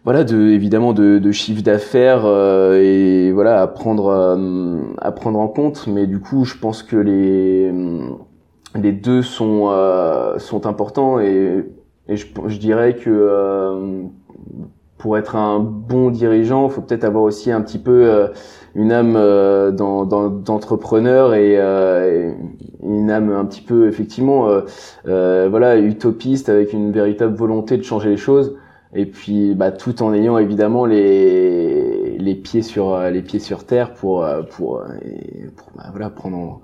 voilà 0.04 0.26
de 0.26 0.50
évidemment 0.50 0.92
de, 0.92 1.32
chiffre 1.32 1.64
d'affaires 1.64 2.26
euh, 2.26 2.82
et 2.82 3.32
voilà 3.32 3.62
à 3.62 3.68
prendre 3.68 4.12
à 4.98 5.12
prendre 5.14 5.40
en 5.40 5.48
compte 5.48 5.88
mais 5.88 6.08
du 6.08 6.20
coup 6.20 6.44
je 6.44 6.58
pense 6.58 6.84
que 6.84 6.98
les 6.98 7.72
les 8.76 8.92
deux 8.92 9.22
sont 9.22 9.72
sont 10.40 10.68
importants 10.68 11.22
et, 11.22 11.64
je 12.10 12.58
dirais 12.58 12.98
que 12.98 14.10
pour 15.04 15.18
être 15.18 15.36
un 15.36 15.60
bon 15.60 16.12
dirigeant, 16.12 16.70
faut 16.70 16.80
peut-être 16.80 17.04
avoir 17.04 17.26
aussi 17.26 17.52
un 17.52 17.60
petit 17.60 17.78
peu 17.78 18.30
une 18.74 18.94
âme 18.94 19.16
d'entrepreneur 19.76 21.34
et, 21.34 21.58
une 22.82 23.12
âme 23.12 23.30
un 23.30 23.44
petit 23.44 23.60
peu 23.60 23.90
effectivement 23.90 24.48
voilà 25.04 25.76
utopiste 25.76 26.48
avec 26.48 26.72
une 26.72 26.94
véritable 26.94 27.36
volonté 27.36 27.76
de 27.76 27.84
changer 27.84 28.12
les 28.12 28.18
choses 28.18 28.56
et 28.96 29.06
puis 29.06 29.56
bah, 29.56 29.72
tout 29.72 30.04
en 30.04 30.14
ayant 30.14 30.38
évidemment 30.38 30.86
les 30.86 32.18
les 32.18 32.36
pieds 32.36 32.62
sur 32.62 32.98
les 32.98 33.22
pieds 33.22 33.42
sur 33.42 33.66
terre 33.66 33.94
pour 33.94 34.26
pour, 34.52 34.84
pour 35.58 35.72
bah, 35.76 35.84
voilà 35.92 36.10
prendre 36.10 36.62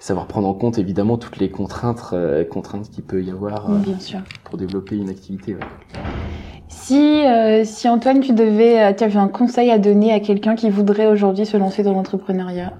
savoir 0.00 0.26
prendre 0.26 0.48
en 0.48 0.54
compte 0.54 0.78
évidemment 0.78 1.16
toutes 1.16 1.38
les 1.38 1.50
contraintes 1.50 2.10
euh, 2.12 2.44
contraintes 2.44 2.90
qu'il 2.90 3.04
peut 3.04 3.22
y 3.22 3.30
avoir 3.30 3.70
bien 3.70 3.98
sûr. 3.98 4.20
pour 4.44 4.58
développer 4.58 4.96
une 4.96 5.08
activité. 5.08 5.56
Si 6.70 7.26
euh, 7.26 7.64
si 7.64 7.88
Antoine 7.88 8.20
tu 8.20 8.32
devais 8.32 8.80
euh, 8.80 8.92
tu 8.94 9.02
avais 9.02 9.18
un 9.18 9.28
conseil 9.28 9.70
à 9.70 9.78
donner 9.78 10.12
à 10.12 10.20
quelqu'un 10.20 10.54
qui 10.54 10.70
voudrait 10.70 11.08
aujourd'hui 11.08 11.44
se 11.44 11.56
lancer 11.56 11.82
dans 11.82 11.92
l'entrepreneuriat, 11.92 12.72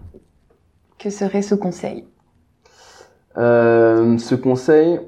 que 0.99 1.11
serait 1.11 1.43
ce 1.43 1.57
conseil? 1.57 2.05
Euh, 3.37 4.17
Ce 4.19 4.37
conseil, 4.37 5.01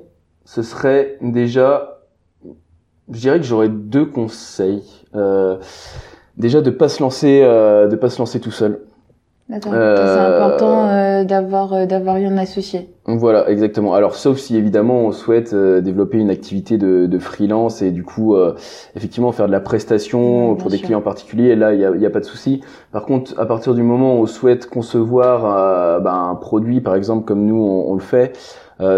ce 0.45 0.63
serait 0.63 1.17
déjà 1.21 2.01
je 3.13 3.19
dirais 3.19 3.39
que 3.39 3.47
j'aurais 3.47 3.69
deux 3.69 4.07
conseils. 4.07 4.83
Euh, 5.15 5.59
déjà 6.37 6.61
de 6.61 6.71
pas 6.71 6.89
se 6.89 7.03
lancer, 7.03 7.43
euh, 7.43 7.87
de 7.87 7.97
pas 7.97 8.11
se 8.11 8.19
lancer 8.19 8.41
tout 8.41 8.51
seul. 8.51 8.81
Euh, 9.53 9.97
c'est 9.97 10.35
important 10.35 10.89
euh, 10.89 11.25
d'avoir 11.25 11.73
euh, 11.75 11.87
d'avoir 11.87 12.17
un 12.17 12.39
associé. 12.39 12.89
Voilà, 13.07 13.51
exactement. 13.51 13.95
Alors 13.95 14.15
sauf 14.15 14.39
si 14.39 14.57
évidemment 14.57 15.01
on 15.01 15.13
souhaite 15.13 15.55
développer 15.55 16.19
une 16.19 16.31
activité 16.31 16.79
de, 16.79 17.07
de, 17.07 17.19
freelance 17.19 17.83
et 17.83 17.91
du 17.91 18.05
coup 18.05 18.37
effectivement 18.95 19.33
faire 19.33 19.49
de 19.49 19.53
la 19.53 19.59
prestation 19.59 20.55
pour 20.55 20.71
des 20.71 20.79
clients 20.79 21.01
particuliers. 21.01 21.57
là, 21.57 21.75
il 21.75 21.81
y 21.81 21.85
a, 21.85 21.91
y 21.97 22.07
a, 22.07 22.11
pas 22.11 22.21
de 22.21 22.25
souci. 22.25 22.61
Par 22.93 23.05
contre, 23.05 23.39
à 23.41 23.47
partir 23.47 23.75
du 23.75 23.83
moment 23.83 24.15
où 24.15 24.23
on 24.23 24.27
souhaite 24.27 24.71
concevoir 24.71 26.01
ben, 26.01 26.15
un 26.31 26.37
produit, 26.37 26.81
par 26.81 26.95
exemple 26.95 27.25
comme 27.25 27.45
nous 27.45 27.57
on, 27.57 27.91
on 27.91 27.95
le 27.95 28.01
fait, 28.01 28.39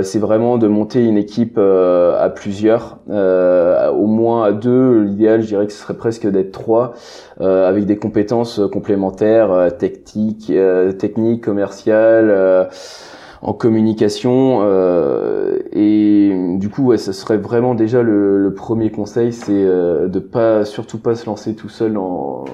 c'est 0.02 0.18
vraiment 0.18 0.56
de 0.58 0.66
monter 0.66 1.04
une 1.04 1.16
équipe 1.16 1.56
euh, 1.58 2.16
à 2.22 2.30
plusieurs, 2.30 2.98
euh, 3.10 3.90
au 3.90 4.06
moins 4.06 4.44
à 4.44 4.52
deux. 4.52 5.02
L'idéal, 5.02 5.42
je 5.42 5.48
dirais 5.48 5.66
que 5.66 5.72
ce 5.72 5.78
serait 5.78 5.96
presque 5.96 6.26
d'être 6.26 6.52
trois, 6.52 6.94
avec 7.40 7.86
des 7.86 7.96
compétences 7.96 8.60
complémentaires, 8.72 9.76
techniques, 9.78 10.52
techniques, 10.98 11.44
commerciales 11.44 12.68
en 13.42 13.52
communication 13.52 14.62
et 15.72 16.56
du 16.58 16.68
coup 16.70 16.84
ouais, 16.86 16.96
ça 16.96 17.12
serait 17.12 17.36
vraiment 17.36 17.74
déjà 17.74 18.02
le, 18.02 18.52
premier 18.56 18.90
conseil 18.90 19.32
c'est 19.32 19.64
de 19.64 20.18
pas 20.18 20.64
surtout 20.64 20.98
pas 20.98 21.14
se 21.14 21.26
lancer 21.26 21.54
tout 21.54 21.68
seul 21.68 21.94
dans, 21.94 22.44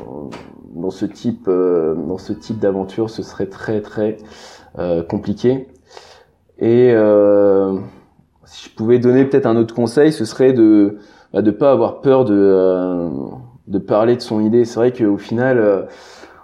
dans 0.75 0.91
ce 0.91 1.05
type 1.05 1.49
dans 1.49 2.19
ce 2.19 2.33
type 2.33 2.59
d'aventure 2.59 3.11
ce 3.11 3.23
serait 3.23 3.47
très 3.47 3.83
très 3.83 4.17
compliqué 5.09 5.69
et 6.61 6.93
euh, 6.93 7.79
si 8.45 8.69
je 8.69 8.75
pouvais 8.75 8.99
donner 8.99 9.25
peut-être 9.25 9.47
un 9.47 9.57
autre 9.57 9.75
conseil, 9.75 10.13
ce 10.13 10.25
serait 10.25 10.53
de 10.53 10.99
bah, 11.33 11.43
de 11.43 11.51
pas 11.51 11.73
avoir 11.73 12.03
peur 12.03 12.25
de 12.25 12.35
euh, 12.37 13.09
de 13.67 13.79
parler 13.79 14.17
de 14.17 14.21
son 14.21 14.41
idée. 14.41 14.65
C'est 14.65 14.77
vrai 14.77 14.93
qu'au 14.93 15.17
final, 15.17 15.59
euh, 15.59 15.83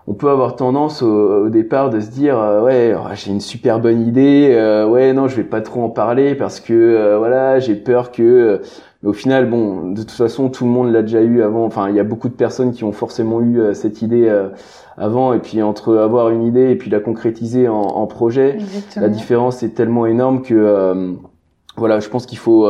on 0.07 0.15
peut 0.15 0.31
avoir 0.31 0.57
tendance 0.57 1.03
au, 1.03 1.49
départ 1.49 1.91
de 1.91 2.01
se 2.01 2.11
dire 2.11 2.37
ouais 2.63 2.95
oh, 2.97 3.09
j'ai 3.15 3.31
une 3.31 3.41
super 3.41 3.81
bonne 3.81 4.07
idée, 4.07 4.55
ouais 4.89 5.13
non 5.13 5.29
je 5.29 5.37
vais 5.37 5.45
pas 5.45 5.61
trop 5.61 5.83
en 5.83 5.89
parler 5.91 6.35
parce 6.35 6.61
que 6.61 7.17
voilà 7.19 7.59
j'ai 7.59 7.75
peur 7.75 8.13
que 8.13 8.61
mais 9.03 9.11
au 9.11 9.13
final, 9.13 9.49
bon, 9.49 9.91
de 9.91 10.01
toute 10.01 10.11
façon, 10.13 10.49
tout 10.49 10.65
le 10.65 10.71
monde 10.71 10.91
l'a 10.91 11.03
déjà 11.03 11.21
eu 11.21 11.43
avant. 11.43 11.65
Enfin, 11.65 11.91
il 11.91 11.97
y 11.97 12.01
a 12.01 12.05
beaucoup 12.05 12.29
de 12.29 12.35
personnes 12.35 12.73
qui 12.73 12.85
ont 12.85 12.93
forcément 12.93 13.41
eu 13.41 13.61
euh, 13.61 13.75
cette 13.75 14.01
idée 14.03 14.27
euh, 14.29 14.49
avant. 14.97 15.35
Et 15.35 15.39
puis 15.39 15.63
entre 15.63 15.97
avoir 15.97 16.31
une 16.31 16.45
idée 16.45 16.71
et 16.71 16.77
puis 16.77 16.91
la 16.91 17.01
concrétiser 17.01 17.69
en, 17.69 17.81
en 17.81 18.07
projet, 18.07 18.59
la 18.97 19.09
différence 19.09 19.63
est 19.63 19.71
tellement 19.71 20.07
énorme 20.07 20.43
que 20.43 20.55
euh, 20.55 21.13
voilà, 21.77 22.01
je 22.01 22.09
pense 22.09 22.25
qu'il 22.25 22.39
faut 22.39 22.67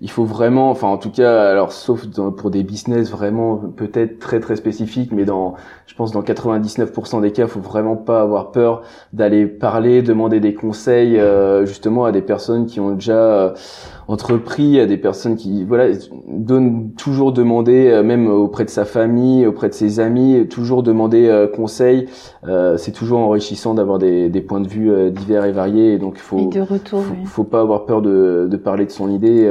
il 0.00 0.10
faut 0.10 0.24
vraiment, 0.24 0.70
enfin 0.70 0.88
en 0.88 0.98
tout 0.98 1.10
cas, 1.10 1.48
alors 1.50 1.72
sauf 1.72 2.06
pour 2.36 2.50
des 2.50 2.62
business 2.62 3.10
vraiment 3.10 3.56
peut-être 3.56 4.18
très 4.18 4.40
très 4.40 4.56
spécifiques, 4.56 5.12
mais 5.12 5.24
dans, 5.24 5.54
je 5.86 5.94
pense 5.94 6.12
dans 6.12 6.22
99% 6.22 7.20
des 7.20 7.32
cas, 7.32 7.42
il 7.42 7.48
faut 7.48 7.60
vraiment 7.60 7.96
pas 7.96 8.22
avoir 8.22 8.52
peur 8.52 8.82
d'aller 9.12 9.46
parler, 9.46 10.02
demander 10.02 10.40
des 10.40 10.54
conseils 10.54 11.20
justement 11.64 12.04
à 12.04 12.12
des 12.12 12.22
personnes 12.22 12.66
qui 12.66 12.80
ont 12.80 12.92
déjà 12.92 13.54
entrepris, 14.08 14.80
à 14.80 14.86
des 14.86 14.96
personnes 14.96 15.36
qui 15.36 15.64
voilà 15.64 15.94
donnent 16.28 16.92
toujours 16.96 17.32
demander, 17.32 17.88
euh, 17.88 18.02
même 18.02 18.28
auprès 18.28 18.64
de 18.64 18.70
sa 18.70 18.84
famille, 18.84 19.46
auprès 19.46 19.68
de 19.68 19.74
ses 19.74 20.00
amis, 20.00 20.46
toujours 20.48 20.82
demander 20.82 21.26
euh, 21.26 21.46
conseil. 21.46 22.06
Euh, 22.46 22.76
c'est 22.76 22.92
toujours 22.92 23.20
enrichissant 23.20 23.74
d'avoir 23.74 23.98
des, 23.98 24.28
des, 24.28 24.40
points 24.40 24.60
de 24.60 24.68
vue 24.68 25.10
divers 25.10 25.44
et 25.44 25.52
variés. 25.52 25.94
Et 25.94 25.98
donc 25.98 26.14
il 26.16 26.22
faut, 26.22 26.50
faut, 26.50 27.02
faut, 27.24 27.44
pas 27.44 27.60
avoir 27.60 27.86
peur 27.86 28.02
de, 28.02 28.46
de 28.50 28.56
parler 28.56 28.84
de 28.84 28.90
son 28.90 29.10
idée. 29.10 29.50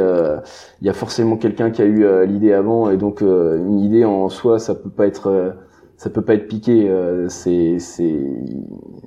Il 0.81 0.87
y 0.87 0.89
a 0.89 0.93
forcément 0.93 1.37
quelqu'un 1.37 1.71
qui 1.71 1.81
a 1.81 1.85
eu 1.85 2.05
l'idée 2.25 2.53
avant, 2.53 2.89
et 2.89 2.97
donc 2.97 3.21
une 3.21 3.79
idée 3.79 4.05
en 4.05 4.29
soi, 4.29 4.59
ça 4.59 4.75
peut 4.75 4.89
pas 4.89 5.07
être 5.07 5.55
ça 5.97 6.09
peut 6.09 6.21
pas 6.21 6.33
être 6.33 6.47
piqué. 6.47 6.91
c'est 7.29 7.79
c'est 7.79 8.19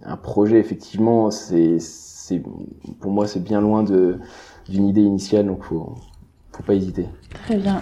un 0.04 0.16
projet 0.16 0.58
effectivement. 0.58 1.30
C'est 1.30 1.78
c'est 1.78 2.42
pour 3.00 3.10
moi 3.10 3.26
c'est 3.26 3.42
bien 3.42 3.60
loin 3.60 3.82
de 3.82 4.18
d'une 4.68 4.88
idée 4.88 5.02
initiale, 5.02 5.46
donc 5.46 5.62
faut 5.62 5.94
faut 6.56 6.62
pas 6.62 6.74
hésiter. 6.74 7.06
Très 7.44 7.56
bien. 7.56 7.80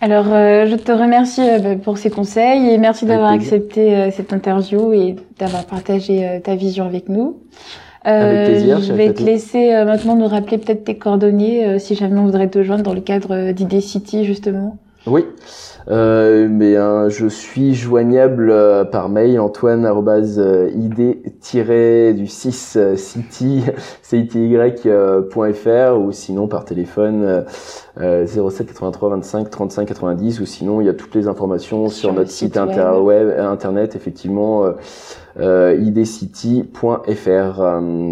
Alors, 0.00 0.26
euh, 0.28 0.66
je 0.66 0.76
te 0.76 0.92
remercie 0.92 1.40
euh, 1.40 1.58
bah, 1.58 1.76
pour 1.76 1.98
ces 1.98 2.10
conseils 2.10 2.70
et 2.70 2.78
merci 2.78 3.04
d'avoir 3.04 3.32
accepté 3.32 3.94
euh, 3.94 4.10
cette 4.10 4.32
interview 4.32 4.92
et 4.92 5.16
d'avoir 5.38 5.64
partagé 5.64 6.40
ta 6.44 6.54
vision 6.54 6.86
avec 6.86 7.08
nous. 7.08 7.40
Avec 8.04 8.48
plaisir. 8.48 8.80
Je 8.80 8.92
vais 8.92 9.12
te 9.12 9.22
laisser 9.22 9.72
maintenant 9.84 10.16
nous 10.16 10.26
rappeler 10.26 10.58
peut-être 10.58 10.84
tes 10.84 10.96
coordonnées 10.96 11.78
si 11.78 11.94
jamais 11.94 12.18
on 12.18 12.24
voudrait 12.24 12.48
te 12.48 12.62
joindre 12.62 12.82
dans 12.82 12.94
le 12.94 13.00
cadre 13.00 13.52
d'Idée 13.52 13.80
City 13.80 14.24
justement. 14.24 14.78
Oui. 15.06 15.24
Euh, 15.88 16.46
mais 16.48 16.76
hein, 16.76 17.08
je 17.08 17.26
suis 17.26 17.74
joignable 17.74 18.50
euh, 18.50 18.84
par 18.84 19.08
mail 19.08 19.40
antoine 19.40 19.84
euh, 19.84 20.70
id 20.70 22.16
du 22.16 22.26
6 22.28 22.78
city 22.94 23.64
city.fr 24.02 25.98
ou 25.98 26.12
sinon 26.12 26.46
par 26.46 26.64
téléphone 26.64 27.44
07 27.96 28.68
83 28.68 29.10
25 29.10 29.50
35 29.50 29.88
90 29.88 30.40
ou 30.40 30.46
sinon 30.46 30.80
il 30.80 30.86
y 30.86 30.90
a 30.90 30.94
toutes 30.94 31.16
les 31.16 31.26
informations 31.26 31.88
sur, 31.88 32.12
notre 32.12 32.30
site, 32.30 32.56
web. 32.56 33.40
internet 33.40 33.96
effectivement 33.96 34.64
euh, 35.40 35.76
idcity.fr 35.80 37.62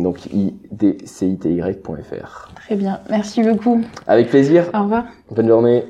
donc 0.02 0.26
idcity.fr. 0.33 1.88
Très 2.56 2.76
bien, 2.76 3.00
merci 3.09 3.42
beaucoup. 3.42 3.83
Avec 4.06 4.28
plaisir. 4.28 4.70
Au 4.74 4.83
revoir. 4.83 5.04
Bonne 5.30 5.48
journée. 5.48 5.85